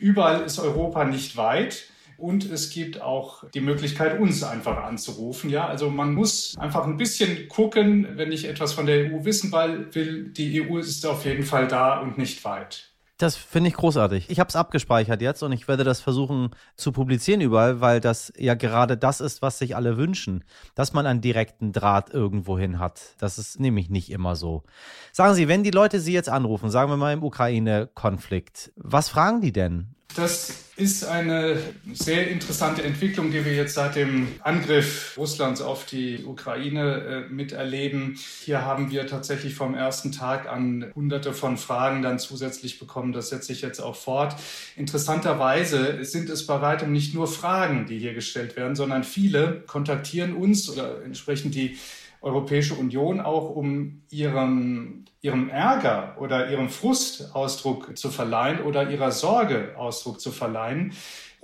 Überall 0.00 0.42
ist 0.42 0.58
Europa 0.58 1.04
nicht 1.04 1.36
weit. 1.36 1.88
Und 2.18 2.50
es 2.50 2.70
gibt 2.70 3.00
auch 3.00 3.44
die 3.50 3.60
Möglichkeit, 3.60 4.20
uns 4.20 4.42
einfach 4.42 4.82
anzurufen. 4.84 5.50
Ja, 5.50 5.66
also 5.66 5.90
man 5.90 6.14
muss 6.14 6.56
einfach 6.58 6.86
ein 6.86 6.96
bisschen 6.96 7.48
gucken, 7.48 8.08
wenn 8.16 8.32
ich 8.32 8.46
etwas 8.46 8.72
von 8.72 8.86
der 8.86 9.12
EU 9.12 9.24
wissen 9.24 9.52
will. 9.52 10.30
Die 10.30 10.62
EU 10.62 10.78
ist 10.78 11.04
auf 11.06 11.24
jeden 11.24 11.44
Fall 11.44 11.68
da 11.68 12.00
und 12.00 12.18
nicht 12.18 12.44
weit. 12.44 12.94
Das 13.16 13.36
finde 13.36 13.68
ich 13.68 13.76
großartig. 13.76 14.28
Ich 14.28 14.40
habe 14.40 14.48
es 14.48 14.56
abgespeichert 14.56 15.22
jetzt 15.22 15.42
und 15.44 15.52
ich 15.52 15.68
werde 15.68 15.84
das 15.84 16.00
versuchen 16.00 16.50
zu 16.74 16.90
publizieren 16.90 17.40
überall, 17.40 17.80
weil 17.80 18.00
das 18.00 18.32
ja 18.36 18.54
gerade 18.54 18.96
das 18.96 19.20
ist, 19.20 19.40
was 19.40 19.58
sich 19.58 19.76
alle 19.76 19.96
wünschen, 19.96 20.42
dass 20.74 20.92
man 20.92 21.06
einen 21.06 21.20
direkten 21.20 21.70
Draht 21.72 22.10
irgendwohin 22.10 22.80
hat. 22.80 23.14
Das 23.18 23.38
ist 23.38 23.60
nämlich 23.60 23.88
nicht 23.88 24.10
immer 24.10 24.34
so. 24.34 24.64
Sagen 25.12 25.34
Sie, 25.34 25.46
wenn 25.46 25.62
die 25.62 25.70
Leute 25.70 26.00
Sie 26.00 26.12
jetzt 26.12 26.28
anrufen, 26.28 26.70
sagen 26.70 26.90
wir 26.90 26.96
mal 26.96 27.12
im 27.12 27.22
Ukraine-Konflikt, 27.22 28.72
was 28.74 29.08
fragen 29.08 29.40
die 29.40 29.52
denn? 29.52 29.94
Das 30.14 30.64
ist 30.76 31.04
eine 31.04 31.58
sehr 31.92 32.28
interessante 32.28 32.84
Entwicklung, 32.84 33.32
die 33.32 33.44
wir 33.44 33.54
jetzt 33.54 33.74
seit 33.74 33.96
dem 33.96 34.28
Angriff 34.42 35.14
Russlands 35.16 35.60
auf 35.60 35.86
die 35.86 36.24
Ukraine 36.24 37.26
äh, 37.28 37.32
miterleben. 37.32 38.16
Hier 38.44 38.64
haben 38.64 38.92
wir 38.92 39.08
tatsächlich 39.08 39.56
vom 39.56 39.74
ersten 39.74 40.12
Tag 40.12 40.48
an 40.48 40.92
hunderte 40.94 41.32
von 41.32 41.56
Fragen 41.56 42.02
dann 42.02 42.20
zusätzlich 42.20 42.78
bekommen. 42.78 43.12
Das 43.12 43.30
setzt 43.30 43.48
sich 43.48 43.60
jetzt 43.60 43.80
auch 43.80 43.96
fort. 43.96 44.36
Interessanterweise 44.76 46.04
sind 46.04 46.30
es 46.30 46.46
bei 46.46 46.60
weitem 46.60 46.92
nicht 46.92 47.14
nur 47.14 47.26
Fragen, 47.26 47.86
die 47.86 47.98
hier 47.98 48.14
gestellt 48.14 48.56
werden, 48.56 48.76
sondern 48.76 49.02
viele 49.02 49.62
kontaktieren 49.66 50.34
uns 50.34 50.70
oder 50.70 51.02
entsprechend 51.04 51.56
die 51.56 51.76
Europäische 52.24 52.74
Union 52.74 53.20
auch, 53.20 53.50
um 53.50 54.02
ihrem, 54.10 55.04
ihrem 55.20 55.48
Ärger 55.48 56.16
oder 56.18 56.50
ihrem 56.50 56.68
Frust 56.68 57.34
Ausdruck 57.34 57.96
zu 57.96 58.10
verleihen 58.10 58.62
oder 58.62 58.90
ihrer 58.90 59.12
Sorge 59.12 59.74
Ausdruck 59.76 60.20
zu 60.20 60.32
verleihen 60.32 60.92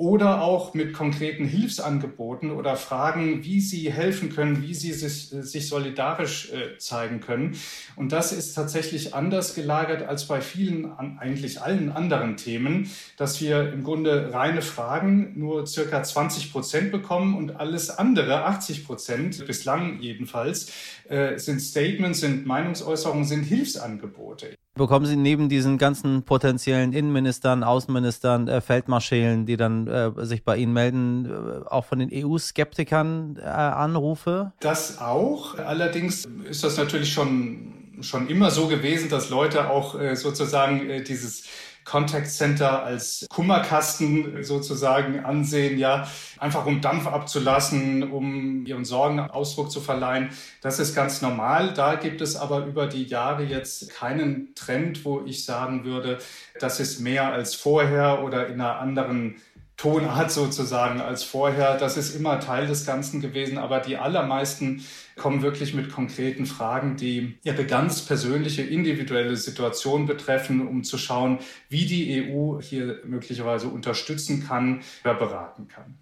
oder 0.00 0.40
auch 0.40 0.72
mit 0.72 0.94
konkreten 0.94 1.44
Hilfsangeboten 1.44 2.52
oder 2.52 2.76
Fragen, 2.76 3.44
wie 3.44 3.60
sie 3.60 3.92
helfen 3.92 4.34
können, 4.34 4.62
wie 4.62 4.72
sie 4.72 4.94
sich, 4.94 5.28
sich 5.28 5.68
solidarisch 5.68 6.50
äh, 6.52 6.78
zeigen 6.78 7.20
können. 7.20 7.54
Und 7.96 8.10
das 8.12 8.32
ist 8.32 8.54
tatsächlich 8.54 9.14
anders 9.14 9.54
gelagert 9.54 10.02
als 10.02 10.26
bei 10.26 10.40
vielen, 10.40 10.90
eigentlich 11.18 11.60
allen 11.60 11.92
anderen 11.92 12.38
Themen, 12.38 12.90
dass 13.18 13.42
wir 13.42 13.74
im 13.74 13.84
Grunde 13.84 14.32
reine 14.32 14.62
Fragen 14.62 15.38
nur 15.38 15.66
circa 15.66 16.02
20 16.02 16.50
Prozent 16.50 16.92
bekommen 16.92 17.36
und 17.36 17.56
alles 17.56 17.90
andere, 17.90 18.46
80 18.46 18.86
Prozent, 18.86 19.46
bislang 19.46 20.00
jedenfalls, 20.00 20.72
äh, 21.10 21.36
sind 21.36 21.60
Statements, 21.60 22.20
sind 22.20 22.46
Meinungsäußerungen, 22.46 23.26
sind 23.26 23.42
Hilfsangebote. 23.42 24.56
Bekommen 24.74 25.04
Sie 25.04 25.16
neben 25.16 25.48
diesen 25.48 25.78
ganzen 25.78 26.22
potenziellen 26.22 26.92
Innenministern, 26.92 27.64
Außenministern, 27.64 28.46
äh, 28.46 28.60
Feldmarschälen, 28.60 29.44
die 29.44 29.56
dann 29.56 29.88
äh, 29.88 30.12
sich 30.24 30.44
bei 30.44 30.56
Ihnen 30.56 30.72
melden, 30.72 31.26
äh, 31.26 31.68
auch 31.68 31.84
von 31.84 31.98
den 31.98 32.10
EU-Skeptikern 32.12 33.36
äh, 33.36 33.46
Anrufe? 33.46 34.52
Das 34.60 35.00
auch. 35.00 35.58
Allerdings 35.58 36.28
ist 36.48 36.62
das 36.62 36.76
natürlich 36.76 37.12
schon, 37.12 37.98
schon 38.00 38.28
immer 38.28 38.52
so 38.52 38.68
gewesen, 38.68 39.10
dass 39.10 39.28
Leute 39.28 39.68
auch 39.68 39.98
äh, 39.98 40.14
sozusagen 40.14 40.88
dieses 41.04 41.44
Contact 41.84 42.28
Center 42.28 42.82
als 42.82 43.26
Kummerkasten 43.30 44.42
sozusagen 44.42 45.24
ansehen, 45.24 45.78
ja, 45.78 46.06
einfach 46.38 46.66
um 46.66 46.80
Dampf 46.80 47.06
abzulassen, 47.06 48.10
um 48.10 48.66
ihren 48.66 48.84
Sorgen 48.84 49.20
Ausdruck 49.20 49.70
zu 49.70 49.80
verleihen. 49.80 50.30
Das 50.60 50.78
ist 50.78 50.94
ganz 50.94 51.22
normal. 51.22 51.74
Da 51.74 51.96
gibt 51.96 52.20
es 52.20 52.36
aber 52.36 52.66
über 52.66 52.86
die 52.86 53.04
Jahre 53.04 53.44
jetzt 53.44 53.90
keinen 53.90 54.54
Trend, 54.54 55.04
wo 55.04 55.22
ich 55.24 55.44
sagen 55.44 55.84
würde, 55.84 56.18
das 56.58 56.80
ist 56.80 57.00
mehr 57.00 57.32
als 57.32 57.54
vorher 57.54 58.22
oder 58.22 58.46
in 58.46 58.60
einer 58.60 58.78
anderen 58.78 59.36
Tonart 59.80 60.30
sozusagen 60.30 61.00
als 61.00 61.24
vorher. 61.24 61.78
Das 61.78 61.96
ist 61.96 62.14
immer 62.14 62.38
Teil 62.38 62.66
des 62.66 62.84
Ganzen 62.84 63.22
gewesen, 63.22 63.56
aber 63.56 63.80
die 63.80 63.96
allermeisten 63.96 64.84
kommen 65.16 65.40
wirklich 65.40 65.72
mit 65.72 65.90
konkreten 65.90 66.44
Fragen, 66.44 66.96
die 66.96 67.38
ihre 67.44 67.64
ganz 67.64 68.04
persönliche, 68.04 68.60
individuelle 68.60 69.36
Situation 69.36 70.04
betreffen, 70.04 70.68
um 70.68 70.84
zu 70.84 70.98
schauen, 70.98 71.38
wie 71.70 71.86
die 71.86 72.30
EU 72.30 72.60
hier 72.60 73.00
möglicherweise 73.06 73.68
unterstützen 73.68 74.46
kann 74.46 74.82
oder 75.02 75.14
beraten 75.14 75.66
kann. 75.68 75.98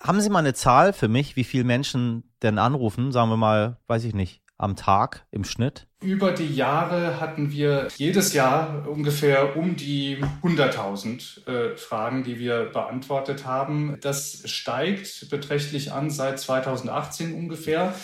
Haben 0.00 0.20
Sie 0.20 0.28
mal 0.28 0.40
eine 0.40 0.54
Zahl 0.54 0.92
für 0.92 1.06
mich, 1.06 1.36
wie 1.36 1.44
viele 1.44 1.62
Menschen 1.62 2.24
denn 2.42 2.58
anrufen? 2.58 3.12
Sagen 3.12 3.30
wir 3.30 3.36
mal, 3.36 3.78
weiß 3.86 4.02
ich 4.02 4.14
nicht, 4.14 4.41
am 4.62 4.76
Tag 4.76 5.26
im 5.30 5.44
Schnitt? 5.44 5.86
Über 6.00 6.32
die 6.32 6.54
Jahre 6.54 7.20
hatten 7.20 7.52
wir 7.52 7.88
jedes 7.96 8.32
Jahr 8.32 8.88
ungefähr 8.88 9.56
um 9.56 9.76
die 9.76 10.18
100.000 10.42 11.46
äh, 11.46 11.76
Fragen, 11.76 12.24
die 12.24 12.38
wir 12.38 12.64
beantwortet 12.66 13.44
haben. 13.44 13.98
Das 14.00 14.42
steigt 14.50 15.28
beträchtlich 15.30 15.92
an 15.92 16.10
seit 16.10 16.40
2018 16.40 17.34
ungefähr. 17.34 17.94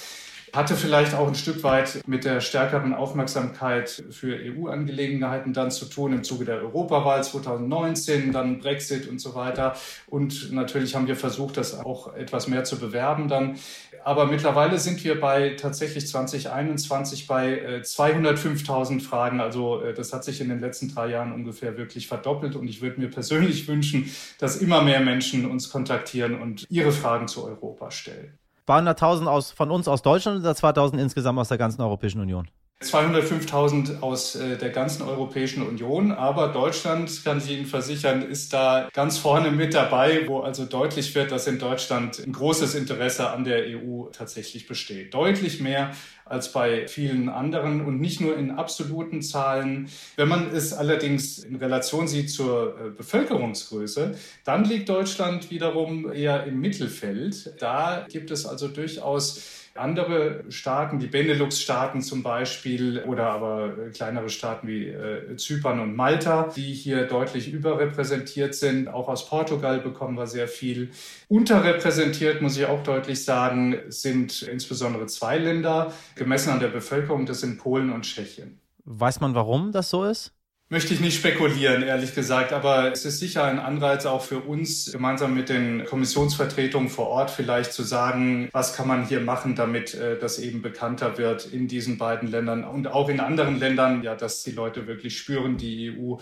Hatte 0.52 0.74
vielleicht 0.74 1.14
auch 1.14 1.28
ein 1.28 1.34
Stück 1.34 1.62
weit 1.62 2.00
mit 2.06 2.24
der 2.24 2.40
stärkeren 2.40 2.94
Aufmerksamkeit 2.94 4.02
für 4.10 4.36
EU-Angelegenheiten 4.36 5.52
dann 5.52 5.70
zu 5.70 5.84
tun 5.86 6.12
im 6.12 6.24
Zuge 6.24 6.44
der 6.44 6.62
Europawahl 6.62 7.22
2019, 7.22 8.32
dann 8.32 8.58
Brexit 8.58 9.08
und 9.08 9.20
so 9.20 9.34
weiter. 9.34 9.76
Und 10.06 10.52
natürlich 10.52 10.94
haben 10.94 11.06
wir 11.06 11.16
versucht, 11.16 11.56
das 11.56 11.78
auch 11.78 12.14
etwas 12.14 12.48
mehr 12.48 12.64
zu 12.64 12.78
bewerben 12.78 13.28
dann. 13.28 13.56
Aber 14.04 14.26
mittlerweile 14.26 14.78
sind 14.78 15.02
wir 15.04 15.20
bei 15.20 15.50
tatsächlich 15.50 16.06
2021 16.06 17.26
bei 17.26 17.80
205.000 17.82 18.96
äh, 18.96 19.00
Fragen. 19.00 19.40
Also 19.40 19.82
äh, 19.82 19.92
das 19.92 20.12
hat 20.12 20.24
sich 20.24 20.40
in 20.40 20.48
den 20.48 20.60
letzten 20.60 20.94
drei 20.94 21.08
Jahren 21.08 21.32
ungefähr 21.32 21.76
wirklich 21.76 22.08
verdoppelt. 22.08 22.56
Und 22.56 22.68
ich 22.68 22.80
würde 22.80 23.00
mir 23.00 23.10
persönlich 23.10 23.68
wünschen, 23.68 24.10
dass 24.38 24.56
immer 24.56 24.82
mehr 24.82 25.00
Menschen 25.00 25.44
uns 25.50 25.70
kontaktieren 25.70 26.40
und 26.40 26.66
ihre 26.70 26.92
Fragen 26.92 27.28
zu 27.28 27.44
Europa 27.44 27.90
stellen. 27.90 28.38
200.000 28.68 29.54
von 29.54 29.70
uns 29.70 29.88
aus 29.88 30.02
Deutschland 30.02 30.40
oder 30.40 30.52
2.000 30.52 30.98
insgesamt 30.98 31.38
aus 31.38 31.48
der 31.48 31.58
ganzen 31.58 31.80
Europäischen 31.80 32.20
Union? 32.20 32.48
205.000 32.80 34.02
aus 34.02 34.36
äh, 34.36 34.56
der 34.56 34.70
ganzen 34.70 35.02
Europäischen 35.02 35.66
Union, 35.66 36.12
aber 36.12 36.48
Deutschland, 36.48 37.24
kann 37.24 37.38
ich 37.38 37.50
Ihnen 37.50 37.66
versichern, 37.66 38.22
ist 38.22 38.52
da 38.52 38.88
ganz 38.92 39.18
vorne 39.18 39.50
mit 39.50 39.74
dabei, 39.74 40.28
wo 40.28 40.40
also 40.42 40.64
deutlich 40.64 41.12
wird, 41.16 41.32
dass 41.32 41.48
in 41.48 41.58
Deutschland 41.58 42.24
ein 42.24 42.32
großes 42.32 42.76
Interesse 42.76 43.30
an 43.30 43.42
der 43.42 43.64
EU 43.66 44.04
tatsächlich 44.12 44.68
besteht. 44.68 45.12
Deutlich 45.12 45.58
mehr 45.58 45.90
als 46.24 46.52
bei 46.52 46.86
vielen 46.86 47.28
anderen 47.28 47.84
und 47.84 47.98
nicht 48.00 48.20
nur 48.20 48.36
in 48.36 48.52
absoluten 48.52 49.22
Zahlen. 49.22 49.88
Wenn 50.14 50.28
man 50.28 50.54
es 50.54 50.72
allerdings 50.72 51.38
in 51.38 51.56
Relation 51.56 52.06
sieht 52.06 52.30
zur 52.30 52.78
äh, 52.78 52.90
Bevölkerungsgröße, 52.90 54.16
dann 54.44 54.64
liegt 54.64 54.88
Deutschland 54.88 55.50
wiederum 55.50 56.12
eher 56.12 56.44
im 56.44 56.60
Mittelfeld. 56.60 57.54
Da 57.58 58.06
gibt 58.08 58.30
es 58.30 58.46
also 58.46 58.68
durchaus 58.68 59.57
andere 59.80 60.44
Staaten, 60.50 60.98
die 60.98 61.06
Benelux-Staaten 61.06 62.02
zum 62.02 62.22
Beispiel 62.22 63.02
oder 63.06 63.30
aber 63.30 63.78
äh, 63.78 63.90
kleinere 63.90 64.28
Staaten 64.28 64.68
wie 64.68 64.88
äh, 64.88 65.36
Zypern 65.36 65.80
und 65.80 65.96
Malta, 65.96 66.48
die 66.54 66.72
hier 66.72 67.06
deutlich 67.06 67.52
überrepräsentiert 67.52 68.54
sind. 68.54 68.88
Auch 68.88 69.08
aus 69.08 69.28
Portugal 69.28 69.80
bekommen 69.80 70.16
wir 70.16 70.26
sehr 70.26 70.48
viel. 70.48 70.90
Unterrepräsentiert, 71.28 72.42
muss 72.42 72.56
ich 72.56 72.66
auch 72.66 72.82
deutlich 72.82 73.24
sagen, 73.24 73.76
sind 73.88 74.42
insbesondere 74.42 75.06
zwei 75.06 75.38
Länder, 75.38 75.92
gemessen 76.14 76.50
an 76.50 76.60
der 76.60 76.68
Bevölkerung, 76.68 77.26
das 77.26 77.40
sind 77.40 77.58
Polen 77.58 77.92
und 77.92 78.02
Tschechien. 78.02 78.60
Weiß 78.84 79.20
man, 79.20 79.34
warum 79.34 79.72
das 79.72 79.90
so 79.90 80.04
ist? 80.04 80.37
Möchte 80.70 80.92
ich 80.92 81.00
nicht 81.00 81.16
spekulieren, 81.16 81.82
ehrlich 81.82 82.14
gesagt, 82.14 82.52
aber 82.52 82.92
es 82.92 83.06
ist 83.06 83.20
sicher 83.20 83.44
ein 83.44 83.58
Anreiz 83.58 84.04
auch 84.04 84.22
für 84.22 84.40
uns, 84.40 84.92
gemeinsam 84.92 85.34
mit 85.34 85.48
den 85.48 85.86
Kommissionsvertretungen 85.86 86.90
vor 86.90 87.06
Ort 87.06 87.30
vielleicht 87.30 87.72
zu 87.72 87.82
sagen, 87.82 88.50
was 88.52 88.76
kann 88.76 88.86
man 88.86 89.06
hier 89.06 89.20
machen, 89.20 89.54
damit 89.54 89.94
äh, 89.94 90.18
das 90.18 90.38
eben 90.38 90.60
bekannter 90.60 91.16
wird 91.16 91.46
in 91.46 91.68
diesen 91.68 91.96
beiden 91.96 92.30
Ländern 92.30 92.64
und 92.64 92.86
auch 92.86 93.08
in 93.08 93.18
anderen 93.18 93.58
Ländern, 93.58 94.02
ja, 94.02 94.14
dass 94.14 94.42
die 94.42 94.50
Leute 94.50 94.86
wirklich 94.86 95.16
spüren, 95.16 95.56
die 95.56 95.96
EU 95.98 96.16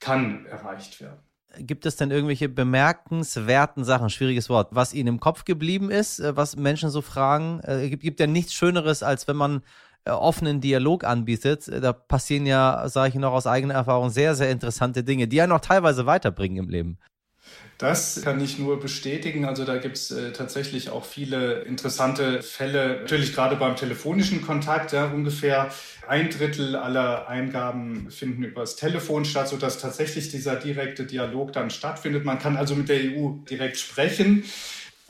kann 0.00 0.46
erreicht 0.46 1.00
werden. 1.00 1.20
Gibt 1.58 1.86
es 1.86 1.94
denn 1.94 2.10
irgendwelche 2.10 2.48
bemerkenswerten 2.48 3.84
Sachen, 3.84 4.10
schwieriges 4.10 4.48
Wort, 4.48 4.70
was 4.72 4.94
Ihnen 4.94 5.08
im 5.08 5.20
Kopf 5.20 5.44
geblieben 5.44 5.92
ist, 5.92 6.18
äh, 6.18 6.34
was 6.36 6.56
Menschen 6.56 6.90
so 6.90 7.02
fragen? 7.02 7.60
Es 7.62 7.82
äh, 7.82 7.90
gibt, 7.90 8.02
gibt 8.02 8.18
ja 8.18 8.26
nichts 8.26 8.52
Schöneres, 8.52 9.04
als 9.04 9.28
wenn 9.28 9.36
man 9.36 9.62
offenen 10.06 10.60
Dialog 10.60 11.04
anbietet, 11.04 11.68
äh, 11.68 11.80
da 11.80 11.92
passieren 11.92 12.46
ja, 12.46 12.88
sage 12.88 13.10
ich 13.10 13.14
noch 13.14 13.32
aus 13.32 13.46
eigener 13.46 13.74
Erfahrung, 13.74 14.10
sehr, 14.10 14.34
sehr 14.34 14.50
interessante 14.50 15.04
Dinge, 15.04 15.28
die 15.28 15.40
einen 15.40 15.52
auch 15.52 15.60
teilweise 15.60 16.06
weiterbringen 16.06 16.64
im 16.64 16.68
Leben. 16.68 16.98
Das 17.78 18.22
kann 18.22 18.40
ich 18.40 18.60
nur 18.60 18.78
bestätigen. 18.78 19.44
Also 19.44 19.64
da 19.64 19.76
gibt 19.76 19.96
es 19.96 20.12
äh, 20.12 20.32
tatsächlich 20.32 20.90
auch 20.90 21.04
viele 21.04 21.62
interessante 21.62 22.40
Fälle. 22.40 23.00
Natürlich 23.00 23.34
gerade 23.34 23.56
beim 23.56 23.74
telefonischen 23.74 24.42
Kontakt. 24.42 24.92
Ja, 24.92 25.06
ungefähr 25.06 25.68
ein 26.06 26.30
Drittel 26.30 26.76
aller 26.76 27.26
Eingaben 27.28 28.08
finden 28.10 28.44
übers 28.44 28.76
Telefon 28.76 29.24
statt, 29.24 29.48
sodass 29.48 29.78
tatsächlich 29.78 30.28
dieser 30.28 30.54
direkte 30.54 31.06
Dialog 31.06 31.52
dann 31.52 31.70
stattfindet. 31.70 32.24
Man 32.24 32.38
kann 32.38 32.56
also 32.56 32.76
mit 32.76 32.88
der 32.88 33.00
EU 33.00 33.30
direkt 33.50 33.78
sprechen 33.78 34.44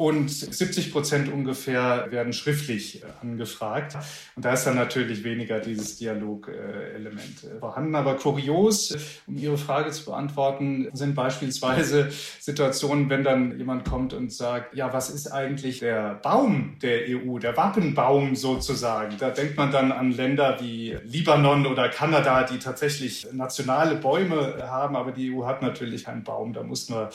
und 0.02 0.30
70 0.30 0.90
Prozent 0.90 1.32
ungefähr 1.32 2.08
werden 2.10 2.32
schriftlich 2.32 3.02
äh, 3.02 3.06
angefragt. 3.20 3.96
Und 4.34 4.44
da 4.44 4.52
ist 4.52 4.64
dann 4.64 4.74
natürlich 4.74 5.22
weniger 5.22 5.60
dieses 5.60 5.96
Dialogelement 5.98 7.44
äh, 7.44 7.60
vorhanden. 7.60 7.94
Aber 7.94 8.16
kurios, 8.16 8.96
um 9.28 9.36
Ihre 9.36 9.56
Frage 9.56 9.92
zu 9.92 10.06
beantworten, 10.06 10.88
sind 10.92 11.14
beispielsweise 11.14 12.10
Situationen, 12.40 13.08
wenn 13.10 13.22
dann 13.22 13.56
jemand 13.56 13.88
kommt 13.88 14.12
und 14.12 14.32
sagt, 14.32 14.74
ja, 14.74 14.92
was 14.92 15.08
ist 15.08 15.28
eigentlich 15.28 15.78
der 15.78 16.14
Baum 16.16 16.78
der 16.82 17.02
EU, 17.08 17.38
der 17.38 17.56
Wappenbaum 17.56 18.34
sozusagen? 18.34 19.16
Da 19.18 19.30
denkt 19.30 19.56
man 19.56 19.70
dann 19.70 19.92
an 19.92 20.10
Länder 20.10 20.58
wie 20.60 20.96
Libanon 21.04 21.64
oder 21.66 21.88
Kanada, 21.88 22.42
die 22.42 22.58
tatsächlich 22.58 23.28
nationale 23.32 23.94
Bäume 23.94 24.68
haben, 24.68 24.96
aber 24.96 25.12
die 25.12 25.32
EU 25.32 25.46
hat 25.46 25.62
natürlich 25.62 26.08
einen 26.08 26.24
Baum. 26.24 26.52
Da 26.52 26.64
muss 26.64 26.88
nur 26.88 27.10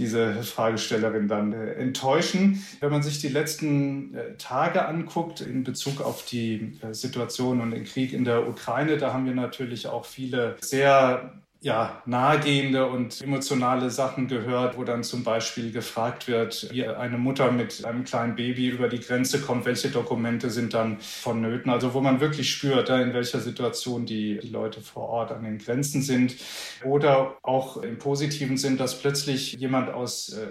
diese 0.00 0.42
Fragestellerin 0.42 1.28
dann 1.28 1.52
äh, 1.52 1.74
enttäuschen. 1.74 2.64
Wenn 2.80 2.90
man 2.90 3.02
sich 3.02 3.20
die 3.20 3.28
letzten 3.28 4.14
äh, 4.14 4.36
Tage 4.38 4.86
anguckt 4.86 5.42
in 5.42 5.62
Bezug 5.62 6.00
auf 6.00 6.24
die 6.24 6.78
äh, 6.80 6.94
Situation 6.94 7.60
und 7.60 7.70
den 7.70 7.84
Krieg 7.84 8.12
in 8.12 8.24
der 8.24 8.48
Ukraine, 8.48 8.96
da 8.96 9.12
haben 9.12 9.26
wir 9.26 9.34
natürlich 9.34 9.86
auch 9.86 10.06
viele 10.06 10.56
sehr 10.60 11.34
ja, 11.62 12.02
nahegehende 12.06 12.86
und 12.86 13.20
emotionale 13.20 13.90
Sachen 13.90 14.28
gehört, 14.28 14.78
wo 14.78 14.84
dann 14.84 15.04
zum 15.04 15.24
Beispiel 15.24 15.72
gefragt 15.72 16.26
wird, 16.26 16.70
wie 16.72 16.86
eine 16.86 17.18
Mutter 17.18 17.52
mit 17.52 17.84
einem 17.84 18.04
kleinen 18.04 18.34
Baby 18.34 18.68
über 18.68 18.88
die 18.88 19.00
Grenze 19.00 19.42
kommt, 19.42 19.66
welche 19.66 19.90
Dokumente 19.90 20.48
sind 20.48 20.72
dann 20.72 20.98
vonnöten. 21.00 21.70
Also 21.70 21.92
wo 21.92 22.00
man 22.00 22.20
wirklich 22.20 22.50
spürt, 22.50 22.88
in 22.88 23.12
welcher 23.12 23.40
Situation 23.40 24.06
die, 24.06 24.40
Leute 24.50 24.80
vor 24.80 25.08
Ort 25.08 25.32
an 25.32 25.44
den 25.44 25.58
Grenzen 25.58 26.02
sind. 26.02 26.34
Oder 26.84 27.36
auch 27.42 27.76
im 27.82 27.98
positiven 27.98 28.56
Sinn, 28.56 28.78
dass 28.78 28.98
plötzlich 28.98 29.52
jemand 29.52 29.90
aus 29.90 30.30
äh, 30.30 30.48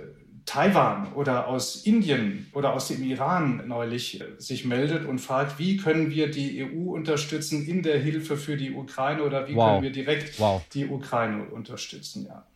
Taiwan 0.49 1.13
oder 1.13 1.47
aus 1.47 1.75
Indien 1.85 2.47
oder 2.53 2.73
aus 2.73 2.88
dem 2.88 3.03
Iran 3.03 3.67
neulich 3.67 4.19
äh, 4.19 4.25
sich 4.39 4.65
meldet 4.65 5.05
und 5.05 5.19
fragt, 5.19 5.59
wie 5.59 5.77
können 5.77 6.09
wir 6.09 6.31
die 6.31 6.63
EU 6.63 6.91
unterstützen 6.91 7.67
in 7.67 7.83
der 7.83 7.99
Hilfe 7.99 8.35
für 8.35 8.57
die 8.57 8.73
Ukraine 8.73 9.21
oder 9.21 9.47
wie 9.47 9.53
wow. 9.53 9.69
können 9.69 9.83
wir 9.83 9.91
direkt 9.91 10.39
wow. 10.39 10.63
die 10.73 10.88
Ukraine 10.88 11.45
unterstützen, 11.49 12.25
ja. 12.27 12.47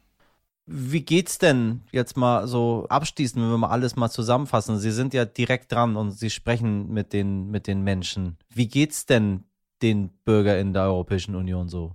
Wie 0.66 1.02
geht's 1.02 1.38
denn 1.38 1.82
jetzt 1.92 2.18
mal 2.18 2.48
so 2.48 2.88
abschließend, 2.90 3.44
wenn 3.44 3.52
wir 3.52 3.58
mal 3.58 3.70
alles 3.70 3.96
mal 3.96 4.10
zusammenfassen? 4.10 4.80
Sie 4.80 4.92
sind 4.92 5.14
ja 5.14 5.26
direkt 5.26 5.72
dran 5.72 5.96
und 5.96 6.12
Sie 6.12 6.30
sprechen 6.30 6.92
mit 6.92 7.14
den, 7.14 7.52
mit 7.52 7.68
den 7.68 7.84
Menschen. 7.84 8.38
Wie 8.50 8.70
geht's 8.70 9.06
denn 9.06 9.44
den 9.84 10.10
Bürgern 10.24 10.58
in 10.60 10.74
der 10.74 10.84
Europäischen 10.84 11.36
Union 11.36 11.68
so? 11.68 11.92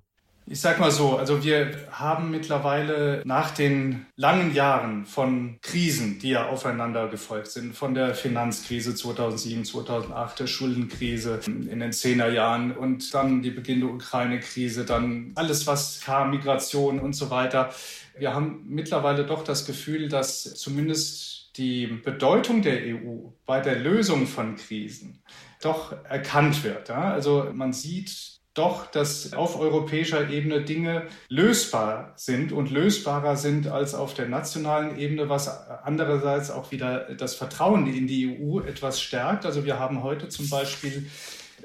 Ich 0.50 0.62
sag 0.62 0.80
mal 0.80 0.90
so, 0.90 1.18
also 1.18 1.44
wir 1.44 1.74
haben 1.90 2.30
mittlerweile 2.30 3.20
nach 3.26 3.50
den 3.50 4.06
langen 4.16 4.54
Jahren 4.54 5.04
von 5.04 5.58
Krisen, 5.61 6.18
die 6.20 6.30
ja 6.30 6.48
aufeinander 6.48 7.08
gefolgt 7.08 7.48
sind, 7.48 7.74
von 7.76 7.92
der 7.92 8.14
Finanzkrise 8.14 8.94
2007, 8.94 9.66
2008, 9.66 10.40
der 10.40 10.46
Schuldenkrise 10.46 11.40
in 11.46 11.80
den 11.80 11.92
Zehnerjahren 11.92 12.74
und 12.74 13.12
dann 13.12 13.42
die 13.42 13.50
Beginn 13.50 13.80
der 13.80 13.90
Ukraine-Krise, 13.90 14.87
dann 14.87 15.32
alles, 15.34 15.66
was 15.66 16.00
kam, 16.00 16.30
Migration 16.30 16.98
und 16.98 17.12
so 17.12 17.28
weiter. 17.28 17.68
Wir 18.16 18.34
haben 18.34 18.64
mittlerweile 18.68 19.26
doch 19.26 19.44
das 19.44 19.66
Gefühl, 19.66 20.08
dass 20.08 20.54
zumindest 20.54 21.58
die 21.58 21.88
Bedeutung 21.88 22.62
der 22.62 22.80
EU 22.87 23.32
bei 23.44 23.61
der 23.61 23.78
Lösung 23.78 24.26
von 24.26 24.56
Krisen 24.56 25.22
doch 25.61 25.92
erkannt 26.04 26.64
wird. 26.64 26.88
Also 26.90 27.50
man 27.52 27.74
sieht 27.74 28.38
doch, 28.59 28.87
dass 28.87 29.33
auf 29.33 29.59
europäischer 29.59 30.29
Ebene 30.29 30.62
Dinge 30.62 31.07
lösbar 31.29 32.12
sind 32.16 32.53
und 32.53 32.71
lösbarer 32.71 33.37
sind 33.37 33.68
als 33.68 33.94
auf 33.94 34.14
der 34.14 34.29
nationalen 34.29 34.99
Ebene, 34.99 35.29
was 35.29 35.49
andererseits 35.85 36.51
auch 36.51 36.73
wieder 36.73 37.14
das 37.14 37.35
Vertrauen 37.35 37.87
in 37.87 38.07
die 38.07 38.38
EU 38.40 38.61
etwas 38.61 39.01
stärkt. 39.01 39.47
Also 39.47 39.64
wir 39.64 39.79
haben 39.79 40.03
heute 40.03 40.29
zum 40.29 40.51
Beispiel 40.51 41.09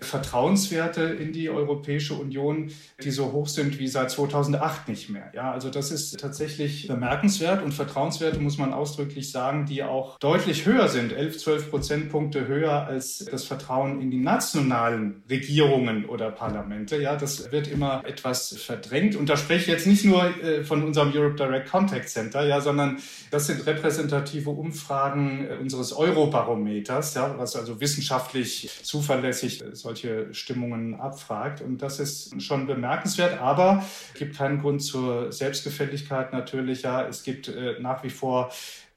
Vertrauenswerte 0.03 1.03
in 1.03 1.33
die 1.33 1.49
Europäische 1.49 2.13
Union, 2.13 2.71
die 3.03 3.11
so 3.11 3.31
hoch 3.31 3.47
sind 3.47 3.79
wie 3.79 3.87
seit 3.87 4.11
2008 4.11 4.89
nicht 4.89 5.09
mehr. 5.09 5.31
Ja, 5.33 5.51
also 5.51 5.69
das 5.69 5.91
ist 5.91 6.19
tatsächlich 6.19 6.87
bemerkenswert 6.87 7.63
und 7.63 7.73
Vertrauenswerte 7.73 8.39
muss 8.39 8.57
man 8.57 8.73
ausdrücklich 8.73 9.31
sagen, 9.31 9.65
die 9.65 9.83
auch 9.83 10.19
deutlich 10.19 10.65
höher 10.65 10.87
sind, 10.87 11.13
11, 11.13 11.39
12 11.39 11.69
Prozentpunkte 11.69 12.47
höher 12.47 12.85
als 12.85 13.25
das 13.25 13.45
Vertrauen 13.45 14.01
in 14.01 14.11
die 14.11 14.19
nationalen 14.19 15.23
Regierungen 15.29 16.05
oder 16.05 16.31
Parlamente. 16.31 17.01
Ja, 17.01 17.15
das 17.15 17.51
wird 17.51 17.67
immer 17.67 18.03
etwas 18.05 18.55
verdrängt 18.57 19.15
und 19.15 19.29
da 19.29 19.37
spreche 19.37 19.61
ich 19.61 19.67
jetzt 19.67 19.87
nicht 19.87 20.05
nur 20.05 20.23
äh, 20.43 20.63
von 20.63 20.83
unserem 20.83 21.13
Europe 21.13 21.35
Direct 21.35 21.69
Contact 21.69 22.09
Center, 22.09 22.45
ja, 22.45 22.61
sondern 22.61 22.97
das 23.31 23.47
sind 23.47 23.65
repräsentative 23.65 24.49
Umfragen 24.49 25.47
äh, 25.47 25.55
unseres 25.61 25.93
Eurobarometers, 25.93 27.13
ja, 27.15 27.35
was 27.37 27.55
also 27.55 27.79
wissenschaftlich 27.79 28.69
zuverlässig 28.83 29.63
solche 29.93 30.33
Stimmungen 30.33 30.99
abfragt. 30.99 31.61
Und 31.61 31.81
das 31.81 31.99
ist 31.99 32.41
schon 32.41 32.65
bemerkenswert, 32.65 33.39
aber 33.39 33.85
gibt 34.15 34.37
keinen 34.37 34.59
Grund 34.59 34.81
zur 34.81 35.31
Selbstgefälligkeit 35.31 36.33
natürlich. 36.33 36.81
Ja, 36.81 37.05
es 37.07 37.23
gibt 37.23 37.47
äh, 37.47 37.79
nach 37.79 38.03
wie 38.03 38.09
vor 38.09 38.51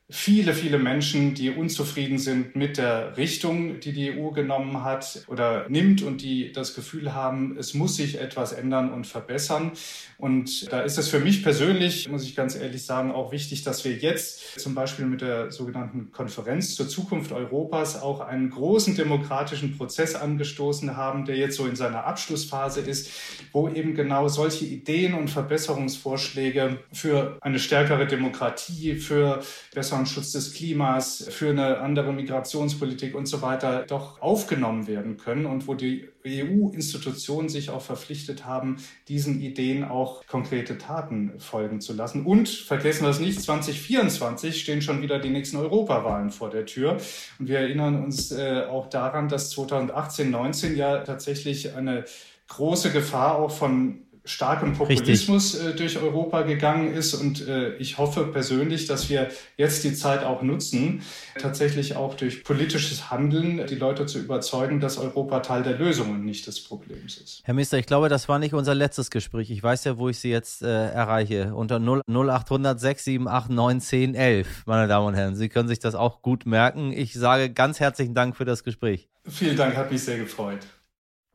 viele, 0.09 0.55
viele 0.55 0.79
Menschen, 0.79 1.35
die 1.35 1.51
unzufrieden 1.51 2.19
sind 2.19 2.55
mit 2.55 2.79
der 2.79 3.17
Richtung, 3.17 3.81
die 3.81 3.93
die 3.93 4.13
EU 4.13 4.31
genommen 4.31 4.85
hat 4.85 5.25
oder 5.27 5.69
nimmt 5.69 6.03
und 6.03 6.23
die 6.23 6.53
das 6.53 6.77
Gefühl 6.77 7.13
haben, 7.13 7.57
es 7.59 7.75
muss 7.75 7.97
sich 7.97 8.21
etwas 8.21 8.53
ändern 8.53 8.93
und 8.93 9.09
verbessern. 9.09 9.73
Und 10.17 10.73
da 10.73 10.83
ist 10.83 10.97
es 10.97 11.09
für 11.09 11.19
mich 11.19 11.43
persönlich, 11.43 12.09
muss 12.09 12.23
ich 12.23 12.37
ganz 12.37 12.55
ehrlich 12.55 12.85
sagen, 12.85 13.11
auch 13.11 13.33
wichtig, 13.33 13.65
dass 13.65 13.85
wir 13.85 13.93
jetzt 13.93 14.61
zum 14.61 14.77
Beispiel 14.77 15.07
mit 15.07 15.23
der 15.23 15.51
sogenannten 15.51 16.13
Konferenz 16.13 16.77
zur 16.77 16.89
Zukunft 16.89 17.33
Europas 17.33 18.01
auch 18.01 18.21
einen 18.21 18.51
großen 18.51 18.95
demokratischen 18.95 19.77
Prozess 19.77 20.15
angestoßen 20.15 20.97
haben, 20.97 21.25
der 21.25 21.37
jetzt 21.37 21.57
so 21.57 21.67
in 21.67 21.75
seiner 21.75 22.05
Abschlussphase 22.05 22.81
ist, 22.81 23.11
wo 23.53 23.69
eben 23.69 23.95
genau 23.95 24.29
solche 24.29 24.67
Ideen 24.67 25.15
und 25.15 25.31
Verbesserungsvorschläge 25.31 26.79
für 26.93 27.39
eine 27.41 27.59
stärkere 27.59 28.07
Demokratie, 28.07 28.95
für 28.95 29.43
bessere 29.75 29.96
besseren 29.97 30.07
Schutz 30.07 30.33
des 30.33 30.53
Klimas, 30.53 31.27
für 31.31 31.51
eine 31.51 31.79
andere 31.79 32.13
Migrationspolitik 32.13 33.15
und 33.15 33.27
so 33.27 33.41
weiter 33.41 33.85
doch 33.87 34.21
aufgenommen 34.21 34.87
werden 34.87 35.17
können 35.17 35.47
und 35.47 35.67
wo 35.67 35.75
die 35.75 36.09
EU-Institutionen 36.27 37.49
sich 37.49 37.71
auch 37.71 37.81
verpflichtet 37.81 38.45
haben, 38.45 38.77
diesen 39.09 39.41
Ideen 39.41 39.85
auch 39.85 40.27
konkrete 40.27 40.77
Taten 40.77 41.39
folgen 41.39 41.81
zu 41.81 41.95
lassen. 41.95 42.27
Und 42.27 42.49
vergessen 42.49 43.05
wir 43.05 43.11
es 43.11 43.21
nicht, 43.21 43.41
2024 43.41 44.61
stehen 44.61 44.83
schon 44.83 45.03
wieder 45.03 45.19
die 45.19 45.31
nächsten 45.31 45.57
Europawahlen 45.57 46.31
vor 46.31 46.51
der 46.51 46.67
Tür. 46.67 46.99
Und 47.39 47.49
wir 47.49 47.61
erinnern 47.61 48.05
uns 48.05 48.33
äh, 48.33 48.65
auch 48.69 48.89
daran, 48.89 49.29
dass 49.29 49.51
2018, 49.51 50.31
19 50.31 50.77
ja 50.77 50.99
tatsächlich 50.99 51.75
eine 51.75 52.05
große 52.49 52.91
Gefahr 52.93 53.39
auch 53.39 53.51
von 53.51 54.06
starkem 54.27 54.75
Populismus 54.75 55.55
äh, 55.55 55.75
durch 55.75 55.99
Europa 55.99 56.43
gegangen 56.43 56.93
ist. 56.93 57.15
Und 57.15 57.47
äh, 57.47 57.77
ich 57.77 57.99
hoffe 57.99 58.25
persönlich, 58.27 58.87
dass 58.87 59.09
wir 59.09 59.31
jetzt 59.57 59.85
die 59.85 59.95
Zeit 59.95 60.25
auch 60.25 60.43
nutzen, 60.43 61.03
tatsächlich 61.39 61.97
auch 61.97 62.15
durch 62.15 62.45
politisches 62.45 63.11
Handeln 63.11 63.67
die 63.67 63.75
Leute 63.77 64.07
zu 64.07 64.19
überzeugen, 64.19 64.81
dass 64.81 64.99
Europa 64.99 65.41
Teil 65.41 65.63
der 65.63 65.79
Lösung 65.79 66.11
und 66.11 66.25
nicht 66.25 66.47
des 66.47 66.63
Problems 66.63 67.17
ist. 67.17 67.43
Herr 67.45 67.55
Minister, 67.55 67.79
ich 67.79 67.87
glaube, 67.87 68.09
das 68.09 68.29
war 68.29 68.39
nicht 68.39 68.55
unser 68.55 68.75
letztes 68.75 69.11
Gespräch. 69.11 69.51
Ich 69.51 69.63
weiß 69.63 69.85
ja, 69.85 69.99
wo 69.99 70.09
ich 70.09 70.19
Sie 70.19 70.31
jetzt 70.31 70.63
äh, 70.63 70.67
erreiche. 70.67 71.55
Unter 71.55 71.79
0, 71.79 72.03
0800 72.09 72.79
678 72.81 73.57
9 73.57 73.81
10 73.81 74.15
11, 74.15 74.67
meine 74.67 74.89
Damen 74.89 75.07
und 75.07 75.15
Herren. 75.15 75.37
Sie 75.37 75.49
können 75.49 75.69
sich 75.69 75.79
das 75.79 75.95
auch 75.95 76.23
gut 76.23 76.47
merken. 76.47 76.93
Ich 76.93 77.15
sage 77.15 77.51
ganz 77.51 77.81
herzlichen 77.81 78.15
Dank 78.15 78.37
für 78.37 78.45
das 78.45 78.65
Gespräch. 78.65 79.09
Vielen 79.29 79.57
Dank, 79.57 79.77
hat 79.77 79.91
mich 79.91 80.03
sehr 80.03 80.19
gefreut. 80.19 80.61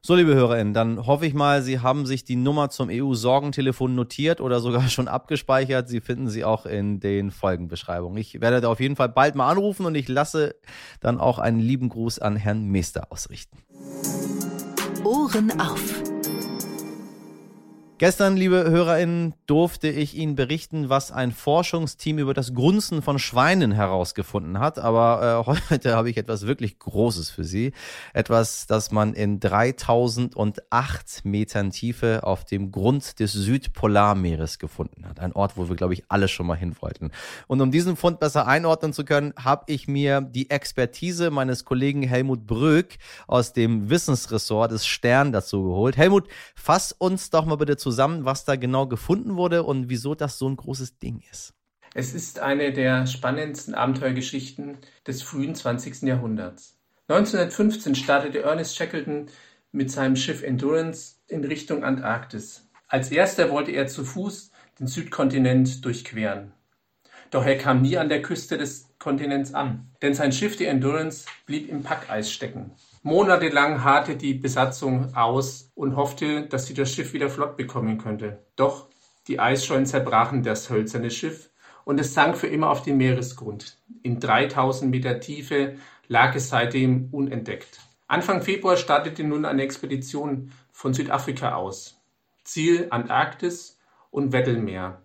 So, 0.03 0.15
liebe 0.15 0.33
HörerInnen, 0.33 0.73
dann 0.73 1.05
hoffe 1.05 1.27
ich 1.27 1.35
mal, 1.35 1.61
Sie 1.61 1.79
haben 1.79 2.07
sich 2.07 2.23
die 2.23 2.35
Nummer 2.35 2.71
zum 2.71 2.89
EU-Sorgentelefon 2.89 3.93
notiert 3.93 4.41
oder 4.41 4.59
sogar 4.59 4.81
schon 4.89 5.07
abgespeichert. 5.07 5.89
Sie 5.89 6.01
finden 6.01 6.27
sie 6.27 6.43
auch 6.43 6.65
in 6.65 6.99
den 6.99 7.29
Folgenbeschreibungen. 7.29 8.17
Ich 8.17 8.41
werde 8.41 8.61
da 8.61 8.69
auf 8.69 8.79
jeden 8.79 8.95
Fall 8.95 9.09
bald 9.09 9.35
mal 9.35 9.47
anrufen 9.47 9.85
und 9.85 9.93
ich 9.93 10.07
lasse 10.07 10.55
dann 11.01 11.19
auch 11.19 11.37
einen 11.37 11.59
lieben 11.59 11.89
Gruß 11.89 12.17
an 12.17 12.35
Herrn 12.35 12.65
Meester 12.65 13.11
ausrichten. 13.11 13.59
Ohren 15.03 15.61
auf. 15.61 16.10
Gestern, 18.01 18.35
liebe 18.35 18.67
HörerInnen, 18.67 19.35
durfte 19.45 19.87
ich 19.87 20.15
Ihnen 20.15 20.33
berichten, 20.33 20.89
was 20.89 21.11
ein 21.11 21.31
Forschungsteam 21.31 22.17
über 22.17 22.33
das 22.33 22.55
Grunzen 22.55 23.03
von 23.03 23.19
Schweinen 23.19 23.71
herausgefunden 23.71 24.57
hat. 24.57 24.79
Aber 24.79 25.45
äh, 25.47 25.51
heute 25.69 25.95
habe 25.95 26.09
ich 26.09 26.17
etwas 26.17 26.47
wirklich 26.47 26.79
Großes 26.79 27.29
für 27.29 27.43
Sie. 27.43 27.73
Etwas, 28.13 28.65
das 28.65 28.89
man 28.89 29.13
in 29.13 29.39
3008 29.39 31.25
Metern 31.25 31.69
Tiefe 31.69 32.21
auf 32.23 32.43
dem 32.43 32.71
Grund 32.71 33.19
des 33.19 33.33
Südpolarmeeres 33.33 34.57
gefunden 34.57 35.05
hat. 35.07 35.19
Ein 35.19 35.33
Ort, 35.33 35.55
wo 35.55 35.69
wir, 35.69 35.75
glaube 35.75 35.93
ich, 35.93 36.03
alle 36.07 36.27
schon 36.27 36.47
mal 36.47 36.57
hin 36.57 36.75
wollten. 36.79 37.11
Und 37.45 37.61
um 37.61 37.69
diesen 37.69 37.95
Fund 37.95 38.19
besser 38.19 38.47
einordnen 38.47 38.93
zu 38.93 39.05
können, 39.05 39.31
habe 39.37 39.65
ich 39.67 39.87
mir 39.87 40.21
die 40.21 40.49
Expertise 40.49 41.29
meines 41.29 41.65
Kollegen 41.65 42.01
Helmut 42.01 42.47
Bröck 42.47 42.97
aus 43.27 43.53
dem 43.53 43.91
Wissensressort 43.91 44.71
des 44.71 44.87
Stern 44.87 45.31
dazu 45.31 45.61
geholt. 45.65 45.97
Helmut, 45.97 46.27
fass 46.55 46.93
uns 46.93 47.29
doch 47.29 47.45
mal 47.45 47.57
bitte 47.57 47.77
zu 47.77 47.90
zusammen, 47.91 48.23
was 48.23 48.45
da 48.45 48.55
genau 48.55 48.87
gefunden 48.87 49.35
wurde 49.35 49.63
und 49.63 49.89
wieso 49.89 50.15
das 50.15 50.37
so 50.37 50.47
ein 50.47 50.55
großes 50.55 50.97
Ding 50.99 51.21
ist. 51.29 51.53
Es 51.93 52.13
ist 52.13 52.39
eine 52.39 52.71
der 52.71 53.05
spannendsten 53.05 53.75
Abenteuergeschichten 53.75 54.77
des 55.05 55.21
frühen 55.21 55.55
20. 55.55 56.03
Jahrhunderts. 56.03 56.77
1915 57.09 57.95
startete 57.95 58.43
Ernest 58.43 58.77
Shackleton 58.77 59.27
mit 59.73 59.91
seinem 59.91 60.15
Schiff 60.15 60.41
Endurance 60.41 61.15
in 61.27 61.43
Richtung 61.43 61.83
Antarktis. 61.83 62.69
Als 62.87 63.11
erster 63.11 63.49
wollte 63.49 63.71
er 63.71 63.87
zu 63.87 64.05
Fuß 64.05 64.51
den 64.79 64.87
Südkontinent 64.87 65.83
durchqueren. 65.83 66.53
Doch 67.29 67.45
er 67.45 67.57
kam 67.57 67.81
nie 67.81 67.97
an 67.97 68.07
der 68.07 68.21
Küste 68.21 68.57
des 68.57 68.87
Kontinents 68.99 69.53
an, 69.53 69.91
denn 70.01 70.13
sein 70.13 70.31
Schiff, 70.31 70.55
die 70.55 70.65
Endurance, 70.65 71.25
blieb 71.45 71.67
im 71.67 71.83
Packeis 71.83 72.31
stecken. 72.31 72.71
Monatelang 73.03 73.83
harrte 73.83 74.15
die 74.15 74.35
Besatzung 74.35 75.15
aus 75.15 75.71
und 75.73 75.95
hoffte, 75.95 76.43
dass 76.43 76.67
sie 76.67 76.75
das 76.75 76.93
Schiff 76.93 77.13
wieder 77.13 77.29
flott 77.29 77.57
bekommen 77.57 77.97
könnte. 77.97 78.45
Doch 78.55 78.89
die 79.27 79.39
Eisschollen 79.39 79.87
zerbrachen 79.87 80.43
das 80.43 80.69
hölzerne 80.69 81.09
Schiff 81.09 81.49
und 81.83 81.99
es 81.99 82.13
sank 82.13 82.37
für 82.37 82.45
immer 82.45 82.69
auf 82.69 82.83
den 82.83 82.97
Meeresgrund. 82.97 83.79
In 84.03 84.19
3000 84.19 84.91
Meter 84.91 85.19
Tiefe 85.19 85.77
lag 86.07 86.35
es 86.35 86.49
seitdem 86.49 87.09
unentdeckt. 87.11 87.79
Anfang 88.07 88.43
Februar 88.43 88.77
startete 88.77 89.23
nun 89.23 89.45
eine 89.45 89.63
Expedition 89.63 90.51
von 90.71 90.93
Südafrika 90.93 91.55
aus. 91.55 91.99
Ziel 92.43 92.85
Antarktis 92.91 93.79
und 94.11 94.31
Weddellmeer. 94.31 95.01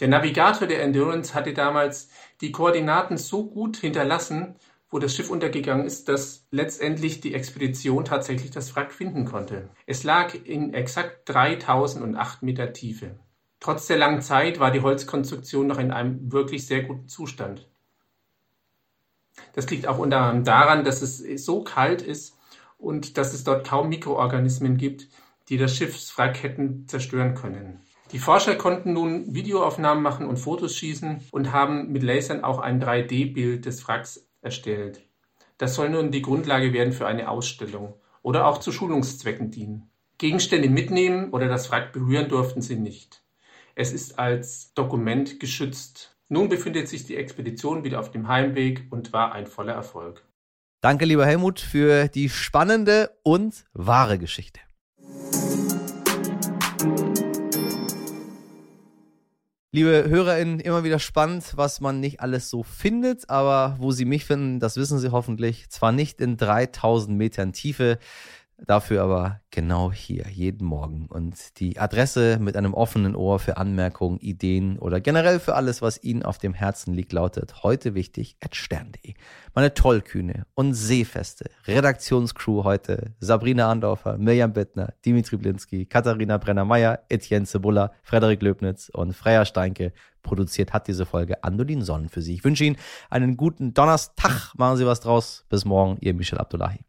Der 0.00 0.08
Navigator 0.08 0.66
der 0.66 0.82
Endurance 0.82 1.32
hatte 1.32 1.54
damals 1.54 2.10
die 2.40 2.50
Koordinaten 2.50 3.18
so 3.18 3.46
gut 3.46 3.76
hinterlassen, 3.76 4.56
wo 4.90 4.98
das 4.98 5.14
Schiff 5.14 5.30
untergegangen 5.30 5.86
ist, 5.86 6.08
dass 6.08 6.46
letztendlich 6.50 7.20
die 7.20 7.34
Expedition 7.34 8.04
tatsächlich 8.04 8.50
das 8.50 8.74
Wrack 8.76 8.92
finden 8.92 9.24
konnte. 9.24 9.70
Es 9.86 10.04
lag 10.04 10.34
in 10.34 10.72
exakt 10.72 11.28
3008 11.28 12.42
Meter 12.42 12.72
Tiefe. 12.72 13.18
Trotz 13.60 13.86
der 13.86 13.98
langen 13.98 14.20
Zeit 14.20 14.60
war 14.60 14.70
die 14.70 14.82
Holzkonstruktion 14.82 15.66
noch 15.66 15.78
in 15.78 15.90
einem 15.90 16.30
wirklich 16.30 16.66
sehr 16.66 16.82
guten 16.82 17.08
Zustand. 17.08 17.68
Das 19.54 19.68
liegt 19.70 19.86
auch 19.86 19.98
unter 19.98 20.18
anderem 20.18 20.44
daran, 20.44 20.84
dass 20.84 21.02
es 21.02 21.44
so 21.44 21.64
kalt 21.64 22.02
ist 22.02 22.36
und 22.78 23.16
dass 23.18 23.32
es 23.32 23.44
dort 23.44 23.66
kaum 23.66 23.88
Mikroorganismen 23.88 24.76
gibt, 24.76 25.08
die 25.48 25.56
das 25.56 25.76
Schiffswrack 25.76 26.42
hätten 26.42 26.86
zerstören 26.88 27.34
können. 27.34 27.80
Die 28.12 28.18
Forscher 28.18 28.54
konnten 28.54 28.92
nun 28.92 29.34
Videoaufnahmen 29.34 30.02
machen 30.02 30.26
und 30.26 30.36
Fotos 30.36 30.76
schießen 30.76 31.22
und 31.32 31.52
haben 31.52 31.90
mit 31.90 32.02
Lasern 32.02 32.44
auch 32.44 32.60
ein 32.60 32.82
3D-Bild 32.82 33.64
des 33.64 33.88
Wracks 33.88 34.28
erstellt. 34.44 35.02
Das 35.58 35.74
soll 35.74 35.90
nun 35.90 36.10
die 36.10 36.22
Grundlage 36.22 36.72
werden 36.72 36.92
für 36.92 37.06
eine 37.06 37.28
Ausstellung 37.28 37.94
oder 38.22 38.46
auch 38.46 38.58
zu 38.58 38.72
Schulungszwecken 38.72 39.50
dienen. 39.50 39.90
Gegenstände 40.18 40.68
mitnehmen 40.68 41.30
oder 41.30 41.48
das 41.48 41.70
Wrack 41.70 41.92
berühren 41.92 42.28
durften 42.28 42.62
sie 42.62 42.76
nicht. 42.76 43.22
Es 43.74 43.92
ist 43.92 44.18
als 44.18 44.72
Dokument 44.74 45.40
geschützt. 45.40 46.16
Nun 46.28 46.48
befindet 46.48 46.88
sich 46.88 47.04
die 47.04 47.16
Expedition 47.16 47.84
wieder 47.84 48.00
auf 48.00 48.10
dem 48.10 48.28
Heimweg 48.28 48.86
und 48.90 49.12
war 49.12 49.32
ein 49.32 49.46
voller 49.46 49.74
Erfolg. 49.74 50.24
Danke, 50.80 51.04
lieber 51.04 51.26
Helmut, 51.26 51.60
für 51.60 52.08
die 52.08 52.28
spannende 52.28 53.10
und 53.22 53.64
wahre 53.72 54.18
Geschichte. 54.18 54.60
Liebe 59.74 60.04
HörerInnen, 60.08 60.60
immer 60.60 60.84
wieder 60.84 61.00
spannend, 61.00 61.54
was 61.56 61.80
man 61.80 61.98
nicht 61.98 62.20
alles 62.20 62.48
so 62.48 62.62
findet, 62.62 63.28
aber 63.28 63.74
wo 63.80 63.90
Sie 63.90 64.04
mich 64.04 64.24
finden, 64.24 64.60
das 64.60 64.76
wissen 64.76 65.00
Sie 65.00 65.10
hoffentlich. 65.10 65.68
Zwar 65.68 65.90
nicht 65.90 66.20
in 66.20 66.36
3000 66.36 67.18
Metern 67.18 67.52
Tiefe, 67.52 67.98
Dafür 68.58 69.02
aber 69.02 69.40
genau 69.50 69.92
hier, 69.92 70.26
jeden 70.30 70.64
Morgen. 70.64 71.06
Und 71.06 71.58
die 71.58 71.78
Adresse 71.78 72.38
mit 72.40 72.56
einem 72.56 72.72
offenen 72.72 73.16
Ohr 73.16 73.38
für 73.38 73.56
Anmerkungen, 73.56 74.18
Ideen 74.20 74.78
oder 74.78 75.00
generell 75.00 75.40
für 75.40 75.54
alles, 75.54 75.82
was 75.82 76.02
Ihnen 76.02 76.22
auf 76.22 76.38
dem 76.38 76.54
Herzen 76.54 76.94
liegt, 76.94 77.12
lautet 77.12 77.62
heute 77.62 77.94
wichtig 77.94 78.36
at 78.40 78.54
stern.de. 78.54 79.14
Meine 79.54 79.74
tollkühne 79.74 80.46
und 80.54 80.74
seefeste 80.74 81.50
Redaktionscrew 81.66 82.64
heute 82.64 83.12
Sabrina 83.18 83.70
Andorfer, 83.70 84.18
Mirjam 84.18 84.52
Bittner, 84.52 84.94
Dimitri 85.04 85.36
Blinski, 85.36 85.86
Katharina 85.86 86.38
Brenner-Meyer, 86.38 87.00
Etienne 87.08 87.46
Cebulla, 87.46 87.92
Frederik 88.02 88.40
Löbnitz 88.40 88.88
und 88.88 89.14
Freya 89.14 89.44
Steinke. 89.44 89.92
Produziert 90.22 90.72
hat 90.72 90.88
diese 90.88 91.06
Folge 91.06 91.42
Andolin 91.44 91.82
Sonnen 91.82 92.08
für 92.08 92.22
Sie. 92.22 92.34
Ich 92.34 92.44
wünsche 92.44 92.64
Ihnen 92.64 92.76
einen 93.10 93.36
guten 93.36 93.74
Donnerstag. 93.74 94.54
Machen 94.56 94.78
Sie 94.78 94.86
was 94.86 95.00
draus. 95.00 95.44
Bis 95.50 95.64
morgen, 95.64 95.98
Ihr 96.00 96.14
Michel 96.14 96.38
Abdullahi. 96.38 96.80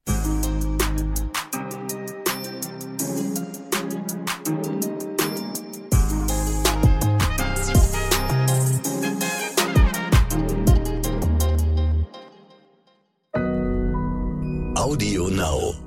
Now. 15.36 15.85